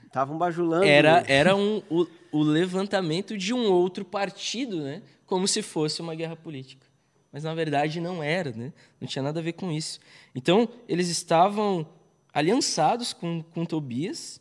[0.07, 0.85] Estavam bajulando.
[0.85, 5.03] Era, era um, o, o levantamento de um outro partido, né?
[5.27, 6.87] Como se fosse uma guerra política.
[7.33, 8.73] Mas, na verdade, não era, né?
[9.01, 10.01] Não tinha nada a ver com isso.
[10.35, 11.87] Então, eles estavam
[12.33, 14.41] aliançados com, com Tobias,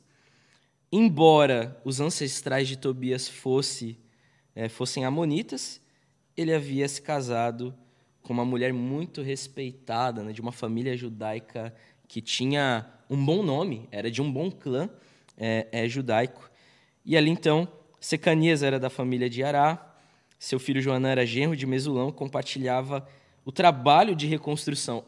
[0.92, 3.98] embora os ancestrais de Tobias fosse
[4.56, 5.80] é, fossem amonitas,
[6.36, 7.74] ele havia se casado
[8.22, 11.74] com uma mulher muito respeitada, né, de uma família judaica
[12.08, 14.90] que tinha um bom nome, era de um bom clã
[15.38, 16.52] é, é judaico.
[17.06, 17.68] E ali então,
[18.00, 19.96] Secanias era da família de Ará,
[20.38, 23.08] seu filho Joanã era genro de Mesulão, compartilhava
[23.44, 25.04] o trabalho de reconstrução.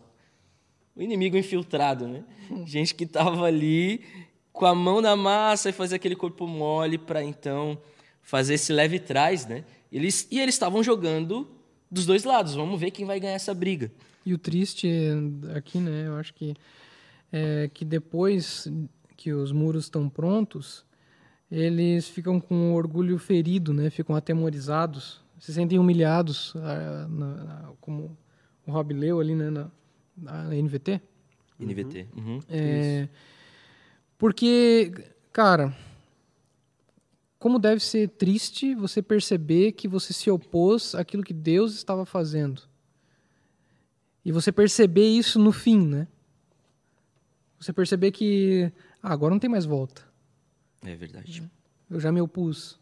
[0.96, 2.24] O inimigo infiltrado, né?
[2.66, 4.04] Gente que estava ali
[4.52, 7.80] com a mão na massa e fazia aquele corpo mole para então
[8.22, 9.64] fazer esse leve trás, né?
[9.92, 11.50] Eles, e eles estavam jogando
[11.89, 12.56] dos dois lados.
[12.56, 13.92] Vamos ver quem vai ganhar essa briga.
[14.26, 14.89] E o triste
[15.56, 16.08] aqui, né?
[16.08, 16.54] Eu acho que
[17.32, 18.68] é que depois
[19.16, 20.84] que os muros estão prontos,
[21.52, 23.89] eles ficam com o orgulho ferido, né?
[23.89, 28.18] Ficam atemorizados, se sentem humilhados, ah, na, na, como
[28.66, 29.49] o Rob leu ali, né?
[29.49, 29.70] Na,
[30.16, 31.02] na NVT.
[31.60, 32.08] NVT.
[32.16, 32.39] Uhum.
[32.49, 33.10] É,
[34.18, 34.93] porque,
[35.34, 35.76] cara,
[37.38, 42.62] como deve ser triste você perceber que você se opôs àquilo que Deus estava fazendo.
[44.24, 46.08] E você perceber isso no fim, né?
[47.60, 48.72] Você perceber que
[49.02, 50.11] ah, agora não tem mais volta.
[50.86, 51.49] É verdade.
[51.89, 52.79] Eu já me opus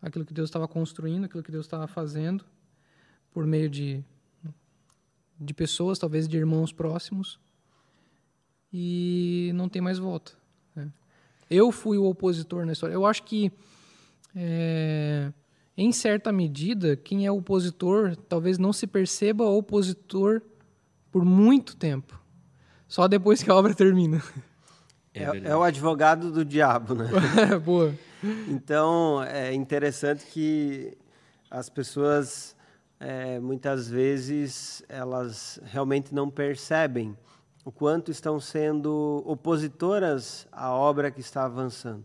[0.00, 2.44] àquilo que Deus estava construindo, àquilo que Deus estava fazendo,
[3.32, 4.04] por meio de,
[5.38, 7.38] de pessoas, talvez de irmãos próximos,
[8.72, 10.32] e não tem mais volta.
[10.74, 10.90] Né?
[11.48, 12.94] Eu fui o opositor na história.
[12.94, 13.52] Eu acho que
[14.34, 15.32] é,
[15.76, 20.42] em certa medida, quem é opositor talvez não se perceba opositor
[21.10, 22.20] por muito tempo.
[22.88, 24.22] Só depois que a obra termina.
[25.14, 27.08] É, é, é o advogado do diabo, né?
[27.64, 27.94] Boa.
[28.48, 30.96] Então, é interessante que
[31.50, 32.56] as pessoas,
[32.98, 37.16] é, muitas vezes, elas realmente não percebem
[37.64, 42.04] o quanto estão sendo opositoras à obra que está avançando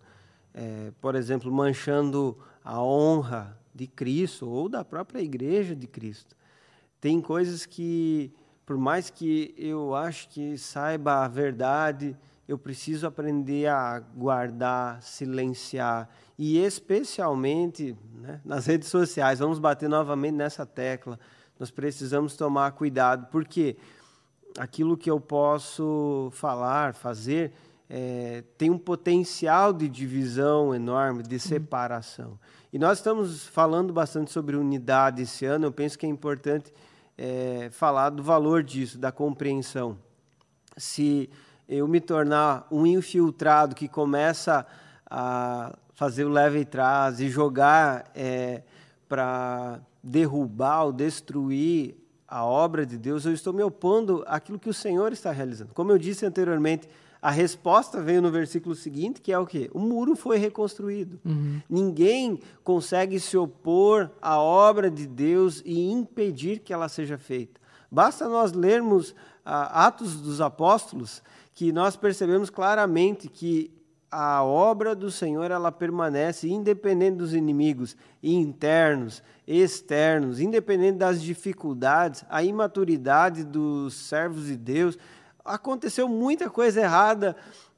[0.58, 6.36] é, por exemplo, manchando a honra de Cristo ou da própria igreja de Cristo.
[7.00, 8.34] Tem coisas que,
[8.66, 12.18] por mais que eu acho que saiba a verdade,
[12.48, 19.40] eu preciso aprender a guardar, silenciar e especialmente né, nas redes sociais.
[19.40, 21.20] Vamos bater novamente nessa tecla.
[21.60, 23.76] Nós precisamos tomar cuidado, porque
[24.58, 27.52] aquilo que eu posso falar, fazer,
[27.90, 32.40] é, tem um potencial de divisão enorme, de separação.
[32.72, 36.74] E nós estamos falando bastante sobre unidade esse ano, eu penso que é importante
[37.18, 39.98] é, falar do valor disso, da compreensão.
[40.76, 41.30] Se
[41.68, 44.66] eu me tornar um infiltrado que começa
[45.10, 48.62] a fazer o leve e trás e jogar é,
[49.10, 51.96] para derrubar ou destruir
[52.28, 55.74] a obra de Deus, eu estou me opondo àquilo que o Senhor está realizando.
[55.74, 56.88] Como eu disse anteriormente,
[57.22, 59.70] a resposta veio no versículo seguinte, que é o quê?
[59.74, 61.20] O muro foi reconstruído.
[61.26, 61.62] Uhum.
[61.70, 67.60] Ninguém consegue se opor à obra de Deus e impedir que ela seja feita.
[67.90, 69.16] Basta nós lermos
[69.46, 71.24] ah, Atos dos Apóstolos,
[71.58, 73.72] que nós percebemos claramente que
[74.12, 82.44] a obra do Senhor ela permanece independente dos inimigos internos, externos, independente das dificuldades, a
[82.44, 85.00] imaturidade dos servos de Deus
[85.44, 87.36] aconteceu muita coisa errada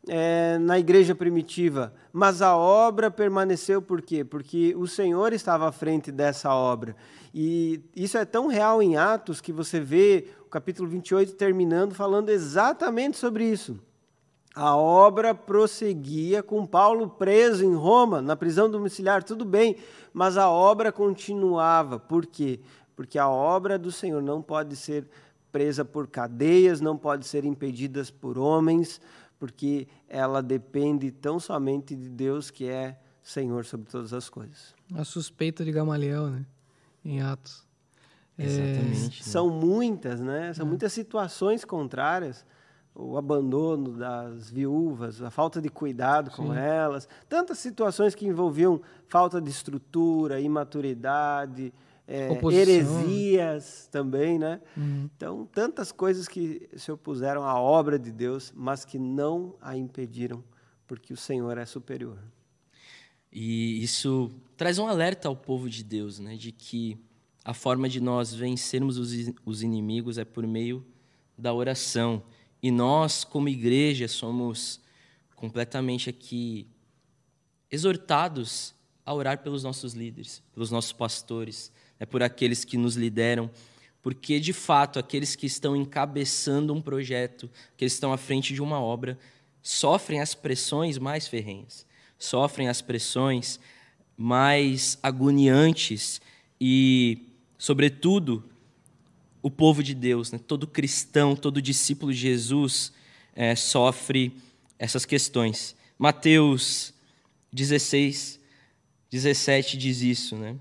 [0.09, 4.25] é, na igreja primitiva, mas a obra permaneceu por quê?
[4.25, 6.97] Porque o Senhor estava à frente dessa obra.
[7.33, 12.29] E isso é tão real em Atos que você vê o capítulo 28 terminando falando
[12.29, 13.79] exatamente sobre isso.
[14.55, 19.75] A obra prosseguia com Paulo preso em Roma, na prisão domiciliar, tudo bem,
[20.11, 21.99] mas a obra continuava.
[21.99, 22.59] Por quê?
[22.95, 25.07] Porque a obra do Senhor não pode ser
[25.51, 28.99] presa por cadeias, não pode ser impedida por homens,
[29.39, 34.73] porque ela depende tão somente de Deus, que é Senhor sobre todas as coisas.
[34.93, 36.45] A suspeita de Gamaliel, né?
[37.09, 37.65] Em Atos.
[38.37, 39.19] É, Exatamente.
[39.19, 39.23] É...
[39.23, 40.53] São muitas, né?
[40.53, 40.69] São é.
[40.69, 42.45] muitas situações contrárias.
[42.93, 46.57] O abandono das viúvas, a falta de cuidado com Sim.
[46.57, 51.73] elas, tantas situações que envolviam falta de estrutura, imaturidade,
[52.07, 54.59] é, heresias também, né?
[54.75, 55.09] Uhum.
[55.15, 60.43] Então, tantas coisas que se opuseram à obra de Deus, mas que não a impediram,
[60.85, 62.17] porque o Senhor é superior.
[63.31, 66.35] E isso traz um alerta ao povo de Deus, né?
[66.35, 66.97] De que
[67.43, 69.11] a forma de nós vencermos os,
[69.45, 70.85] os inimigos é por meio
[71.37, 72.21] da oração.
[72.61, 74.81] E nós, como igreja, somos
[75.35, 76.67] completamente aqui
[77.71, 78.73] exortados
[79.05, 83.49] a orar pelos nossos líderes, pelos nossos pastores, é por aqueles que nos lideram,
[84.01, 88.79] porque de fato aqueles que estão encabeçando um projeto, que estão à frente de uma
[88.79, 89.17] obra,
[89.61, 91.85] sofrem as pressões mais ferrenhas,
[92.19, 93.59] sofrem as pressões
[94.17, 96.21] mais agoniantes
[96.59, 97.25] e
[97.57, 98.43] sobretudo
[99.41, 100.39] o povo de Deus, né?
[100.45, 102.91] todo cristão, todo discípulo de Jesus
[103.33, 104.33] é, sofre
[104.77, 105.75] essas questões.
[105.97, 106.93] Mateus
[107.53, 108.39] 16,
[109.09, 110.55] 17 diz isso, né?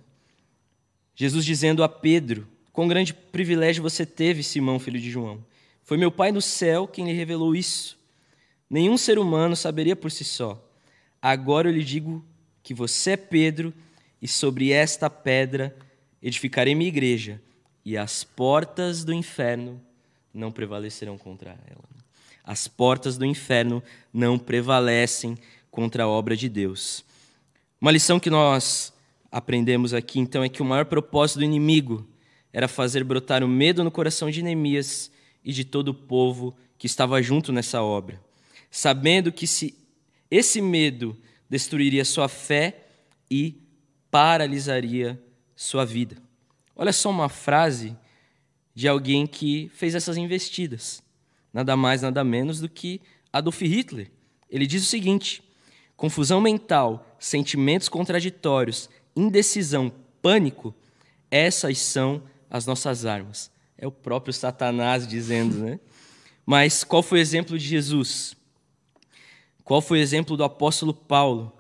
[1.14, 5.44] Jesus dizendo a Pedro: Quão grande privilégio você teve, Simão, filho de João.
[5.82, 7.98] Foi meu Pai no céu quem lhe revelou isso.
[8.70, 10.62] Nenhum ser humano saberia por si só.
[11.20, 12.24] Agora eu lhe digo
[12.62, 13.72] que você é Pedro,
[14.20, 15.76] e sobre esta pedra
[16.22, 17.40] edificarei minha igreja,
[17.84, 19.80] e as portas do inferno
[20.34, 21.88] não prevalecerão contra ela.
[22.44, 25.36] As portas do inferno não prevalecem
[25.70, 27.04] contra a obra de Deus.
[27.80, 28.92] Uma lição que nós
[29.30, 32.08] aprendemos aqui, então, é que o maior propósito do inimigo
[32.52, 35.10] era fazer brotar o medo no coração de Neemias
[35.44, 38.20] e de todo o povo que estava junto nessa obra,
[38.70, 39.74] sabendo que se
[40.30, 41.16] esse medo
[41.48, 42.86] destruiria sua fé
[43.30, 43.60] e
[44.10, 45.20] paralisaria
[45.54, 46.16] sua vida.
[46.74, 47.96] Olha só uma frase
[48.74, 51.02] de alguém que fez essas investidas,
[51.52, 53.00] nada mais, nada menos do que
[53.32, 54.10] Adolf Hitler.
[54.48, 55.42] Ele diz o seguinte:
[55.96, 60.74] confusão mental, sentimentos contraditórios, indecisão, pânico,
[61.30, 63.50] essas são as nossas armas.
[63.76, 65.80] É o próprio Satanás dizendo, né?
[66.46, 68.36] Mas qual foi o exemplo de Jesus?
[69.68, 71.52] Qual foi o exemplo do apóstolo Paulo?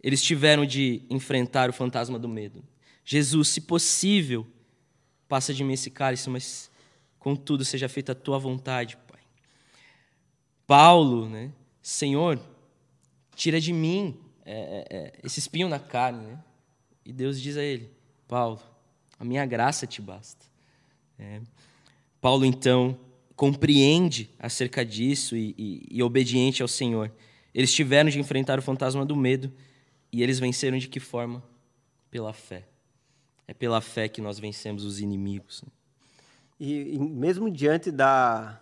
[0.00, 2.62] Eles tiveram de enfrentar o fantasma do medo.
[3.04, 4.46] Jesus, se possível,
[5.26, 6.70] passa de mim esse cálice, mas
[7.18, 9.18] contudo seja feita a tua vontade, Pai.
[10.64, 11.50] Paulo, né?
[11.82, 12.40] Senhor,
[13.34, 14.16] tira de mim
[14.46, 16.38] é, é, é esse espinho na carne, né?
[17.04, 17.90] E Deus diz a ele:
[18.28, 18.60] Paulo,
[19.18, 20.46] a minha graça te basta.
[21.18, 21.40] É.
[22.20, 22.96] Paulo, então,
[23.38, 27.08] compreende acerca disso e, e, e obediente ao Senhor.
[27.54, 29.52] Eles tiveram de enfrentar o fantasma do medo
[30.10, 31.40] e eles venceram de que forma?
[32.10, 32.66] Pela fé.
[33.46, 35.64] É pela fé que nós vencemos os inimigos.
[36.58, 38.60] E, e mesmo diante da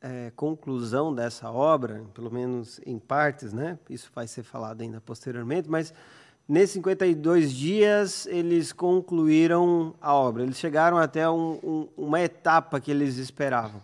[0.00, 3.76] é, conclusão dessa obra, pelo menos em partes, né?
[3.90, 5.92] Isso vai ser falado ainda posteriormente, mas
[6.48, 10.42] Nesses 52 dias, eles concluíram a obra.
[10.42, 13.80] Eles chegaram até um, um, uma etapa que eles esperavam.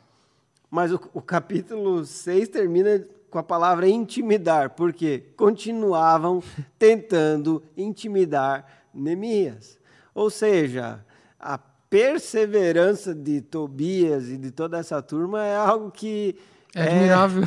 [0.71, 6.43] Mas o, o capítulo 6 termina com a palavra intimidar, porque continuavam
[6.79, 9.79] tentando intimidar Neemias.
[10.15, 11.05] Ou seja,
[11.39, 16.37] a perseverança de Tobias e de toda essa turma é algo que
[16.75, 17.45] é admirável.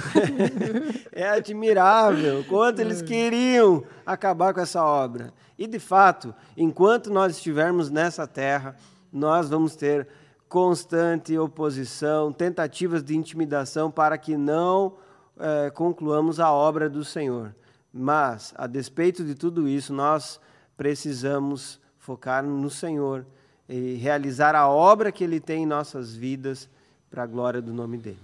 [1.14, 2.46] É, é admirável.
[2.48, 3.06] Quanto eles é.
[3.06, 5.34] queriam acabar com essa obra.
[5.58, 8.76] E, de fato, enquanto nós estivermos nessa terra,
[9.12, 10.08] nós vamos ter
[10.52, 14.98] constante oposição, tentativas de intimidação para que não
[15.40, 17.56] é, concluamos a obra do Senhor.
[17.94, 20.42] Mas, a despeito de tudo isso, nós
[20.76, 23.26] precisamos focar no Senhor
[23.70, 26.70] e realizar a obra que Ele tem em nossas vidas
[27.10, 28.20] para a glória do nome dEle.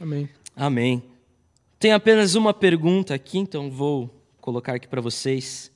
[0.00, 0.28] Amém.
[0.56, 1.00] Amém.
[1.78, 4.10] Tem apenas uma pergunta aqui, então vou
[4.40, 5.70] colocar aqui para vocês.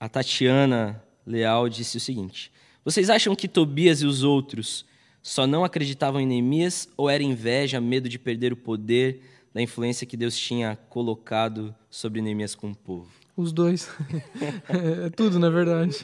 [0.00, 2.50] A Tatiana Leal disse o seguinte:
[2.82, 4.88] Vocês acham que Tobias e os outros
[5.22, 10.06] só não acreditavam em Neemias ou era inveja, medo de perder o poder da influência
[10.06, 13.10] que Deus tinha colocado sobre Neemias com o povo?
[13.36, 13.88] Os dois.
[15.06, 15.98] é tudo, na verdade.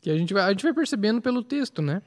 [0.00, 2.02] Que a gente vai, a gente vai percebendo pelo texto, né?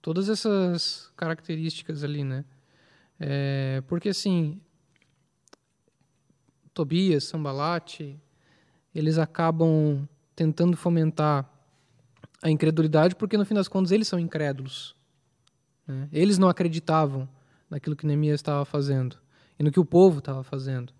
[0.00, 2.44] todas essas características ali, né?
[3.20, 4.60] É, porque assim,
[6.72, 8.18] Tobias, Sambalate,
[8.94, 11.46] eles acabam tentando fomentar
[12.42, 14.94] a incredulidade porque no fim das contas eles são incrédulos.
[15.86, 16.08] Né?
[16.12, 17.28] Eles não acreditavam
[17.68, 19.16] naquilo que Neemias estava fazendo
[19.58, 20.92] e no que o povo estava fazendo.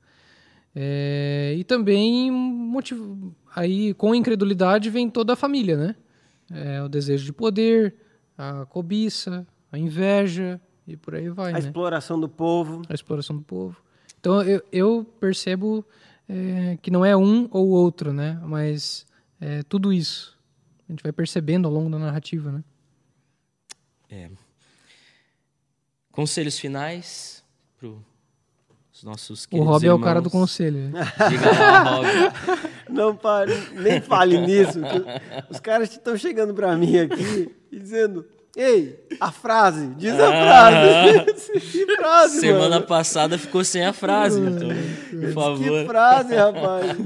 [0.74, 5.96] É, e também motivo, aí com incredulidade vem toda a família, né?
[6.50, 7.96] É, o desejo de poder,
[8.36, 11.50] a cobiça, a inveja e por aí vai.
[11.50, 11.58] A né?
[11.58, 12.82] exploração do povo.
[12.88, 13.76] A exploração do povo.
[14.20, 15.84] Então eu, eu percebo
[16.28, 18.40] é, que não é um ou outro, né?
[18.44, 19.06] Mas
[19.40, 20.37] é tudo isso.
[20.88, 22.64] A gente vai percebendo ao longo da narrativa, né?
[24.10, 24.30] É.
[26.10, 27.44] Conselhos finais
[27.78, 30.88] para os nossos queridos O Rob é o cara do conselho.
[30.88, 31.00] Né?
[31.28, 32.06] Diga lá, Rob.
[32.88, 34.80] Não pare, nem fale nisso.
[35.50, 38.26] Os caras estão chegando para mim aqui e dizendo:
[38.56, 41.60] Ei, a frase, diz a frase.
[41.60, 42.86] que frase, Semana mano?
[42.86, 44.68] passada ficou sem a frase, então,
[45.20, 45.82] por favor.
[45.82, 46.96] Que frase, rapaz.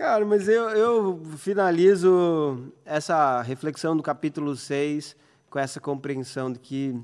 [0.00, 5.14] Cara, mas eu, eu finalizo essa reflexão do capítulo 6
[5.50, 6.98] com essa compreensão de que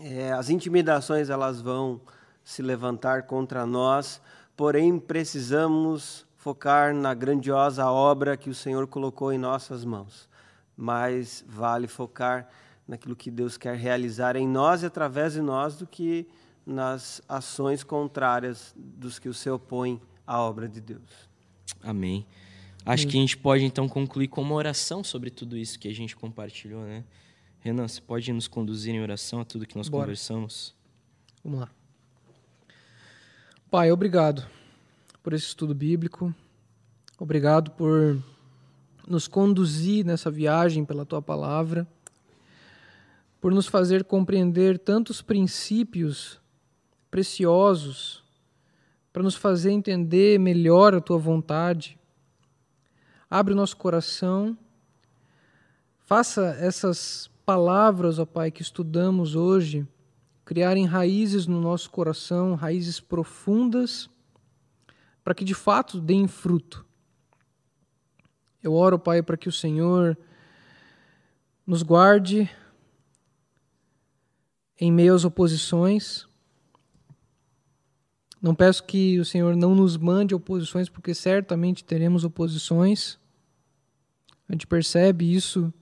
[0.00, 2.00] é, as intimidações elas vão
[2.42, 4.18] se levantar contra nós,
[4.56, 10.26] porém precisamos focar na grandiosa obra que o Senhor colocou em nossas mãos.
[10.74, 12.48] mais vale focar
[12.88, 16.26] naquilo que Deus quer realizar em nós e através de nós do que
[16.64, 21.35] nas ações contrárias dos que se opõem à obra de Deus.
[21.82, 22.26] Amém.
[22.84, 25.94] Acho que a gente pode então concluir com uma oração sobre tudo isso que a
[25.94, 27.02] gente compartilhou, né?
[27.58, 30.04] Renan, você pode nos conduzir em oração a tudo que nós Bora.
[30.04, 30.72] conversamos?
[31.42, 31.70] Vamos lá.
[33.68, 34.46] Pai, obrigado
[35.20, 36.32] por esse estudo bíblico.
[37.18, 38.22] Obrigado por
[39.08, 41.86] nos conduzir nessa viagem pela tua palavra,
[43.40, 46.40] por nos fazer compreender tantos princípios
[47.10, 48.22] preciosos,
[49.16, 51.98] para nos fazer entender melhor a tua vontade.
[53.30, 54.54] Abre o nosso coração,
[56.04, 59.88] faça essas palavras, ó Pai, que estudamos hoje,
[60.44, 64.10] criarem raízes no nosso coração, raízes profundas,
[65.24, 66.84] para que de fato deem fruto.
[68.62, 70.14] Eu oro, Pai, para que o Senhor
[71.66, 72.50] nos guarde
[74.78, 76.28] em meio às oposições.
[78.40, 83.18] Não peço que o Senhor não nos mande oposições, porque certamente teremos oposições.
[84.48, 85.72] A gente percebe isso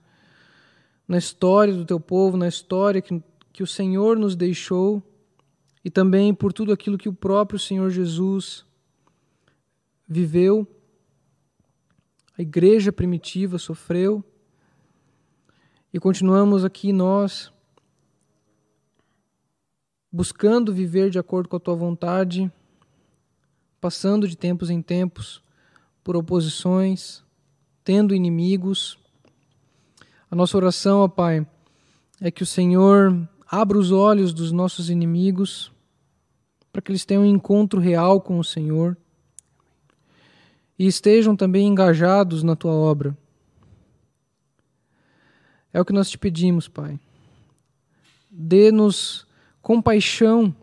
[1.07, 3.21] na história do teu povo, na história que,
[3.53, 5.03] que o Senhor nos deixou
[5.83, 8.65] e também por tudo aquilo que o próprio Senhor Jesus
[10.07, 10.67] viveu,
[12.37, 14.23] a igreja primitiva sofreu
[15.93, 17.51] e continuamos aqui nós
[20.15, 22.49] buscando viver de acordo com a tua vontade,
[23.81, 25.43] passando de tempos em tempos
[26.01, 27.21] por oposições,
[27.83, 28.97] tendo inimigos.
[30.31, 31.45] A nossa oração, ó Pai,
[32.21, 35.69] é que o Senhor abra os olhos dos nossos inimigos
[36.71, 38.95] para que eles tenham um encontro real com o Senhor
[40.79, 43.17] e estejam também engajados na tua obra.
[45.73, 46.97] É o que nós te pedimos, Pai.
[48.31, 49.25] Dê-nos
[49.65, 50.55] compaixão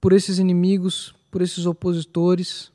[0.00, 2.72] por esses inimigos, por esses opositores.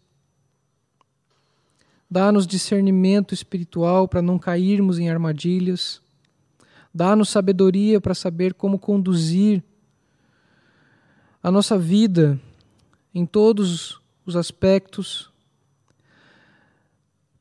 [2.09, 6.01] Dá-nos discernimento espiritual para não cairmos em armadilhas.
[6.93, 9.61] Dá-nos sabedoria para saber como conduzir
[11.43, 12.39] a nossa vida
[13.13, 15.29] em todos os aspectos,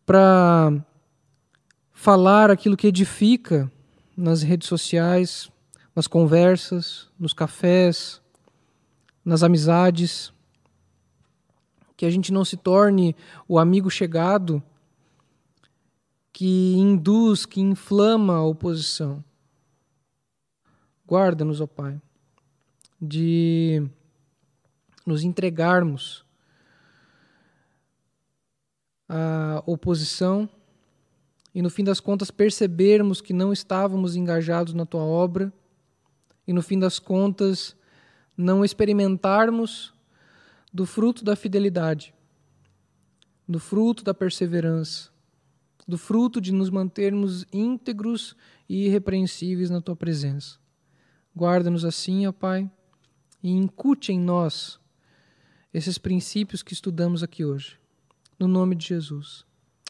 [0.04, 0.84] para
[1.92, 3.70] falar aquilo que edifica
[4.16, 5.48] nas redes sociais,
[5.94, 8.20] nas conversas, nos cafés,
[9.24, 10.32] nas amizades.
[11.96, 13.14] Que a gente não se torne
[13.46, 14.62] o amigo chegado
[16.32, 19.22] que induz, que inflama a oposição.
[21.06, 22.00] Guarda-nos, ó Pai,
[23.00, 23.86] de
[25.04, 26.24] nos entregarmos
[29.08, 30.48] à oposição
[31.54, 35.52] e, no fim das contas, percebermos que não estávamos engajados na tua obra
[36.50, 37.76] e, no fim das contas,
[38.36, 39.94] não experimentarmos
[40.72, 42.12] do fruto da fidelidade,
[43.46, 45.10] do fruto da perseverança,
[45.86, 48.34] do fruto de nos mantermos íntegros
[48.68, 50.58] e irrepreensíveis na tua presença.
[51.36, 52.68] Guarda-nos assim, ó Pai,
[53.40, 54.80] e incute em nós
[55.72, 57.78] esses princípios que estudamos aqui hoje.
[58.36, 59.44] No nome de Jesus.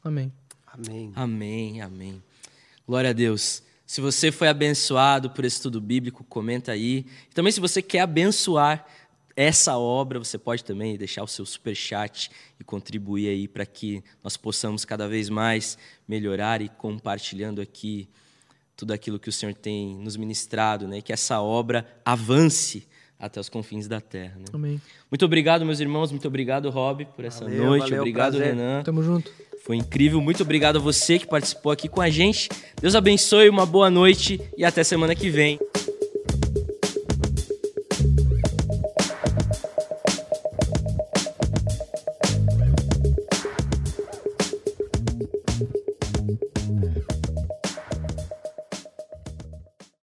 [0.05, 0.31] Amém.
[0.67, 1.11] Amém.
[1.15, 2.23] Amém, amém.
[2.87, 3.63] Glória a Deus.
[3.91, 7.05] Se você foi abençoado por esse estudo bíblico, comenta aí.
[7.29, 8.87] E também, se você quer abençoar
[9.35, 12.31] essa obra, você pode também deixar o seu super chat
[12.61, 15.77] e contribuir aí para que nós possamos cada vez mais
[16.07, 18.09] melhorar e compartilhando aqui
[18.77, 21.01] tudo aquilo que o Senhor tem nos ministrado, né?
[21.01, 22.87] Que essa obra avance
[23.19, 24.37] até os confins da terra.
[24.39, 24.45] Né?
[24.53, 24.81] Amém.
[25.11, 26.13] Muito obrigado, meus irmãos.
[26.13, 27.83] Muito obrigado, Rob, por essa Valeu, noite.
[27.83, 28.55] valeu, obrigado, prazer.
[28.55, 28.85] Renan.
[28.85, 29.33] Tamo junto.
[29.71, 30.21] Foi incrível.
[30.21, 32.49] Muito obrigado a você que participou aqui com a gente.
[32.83, 35.61] Deus abençoe, uma boa noite e até semana que vem.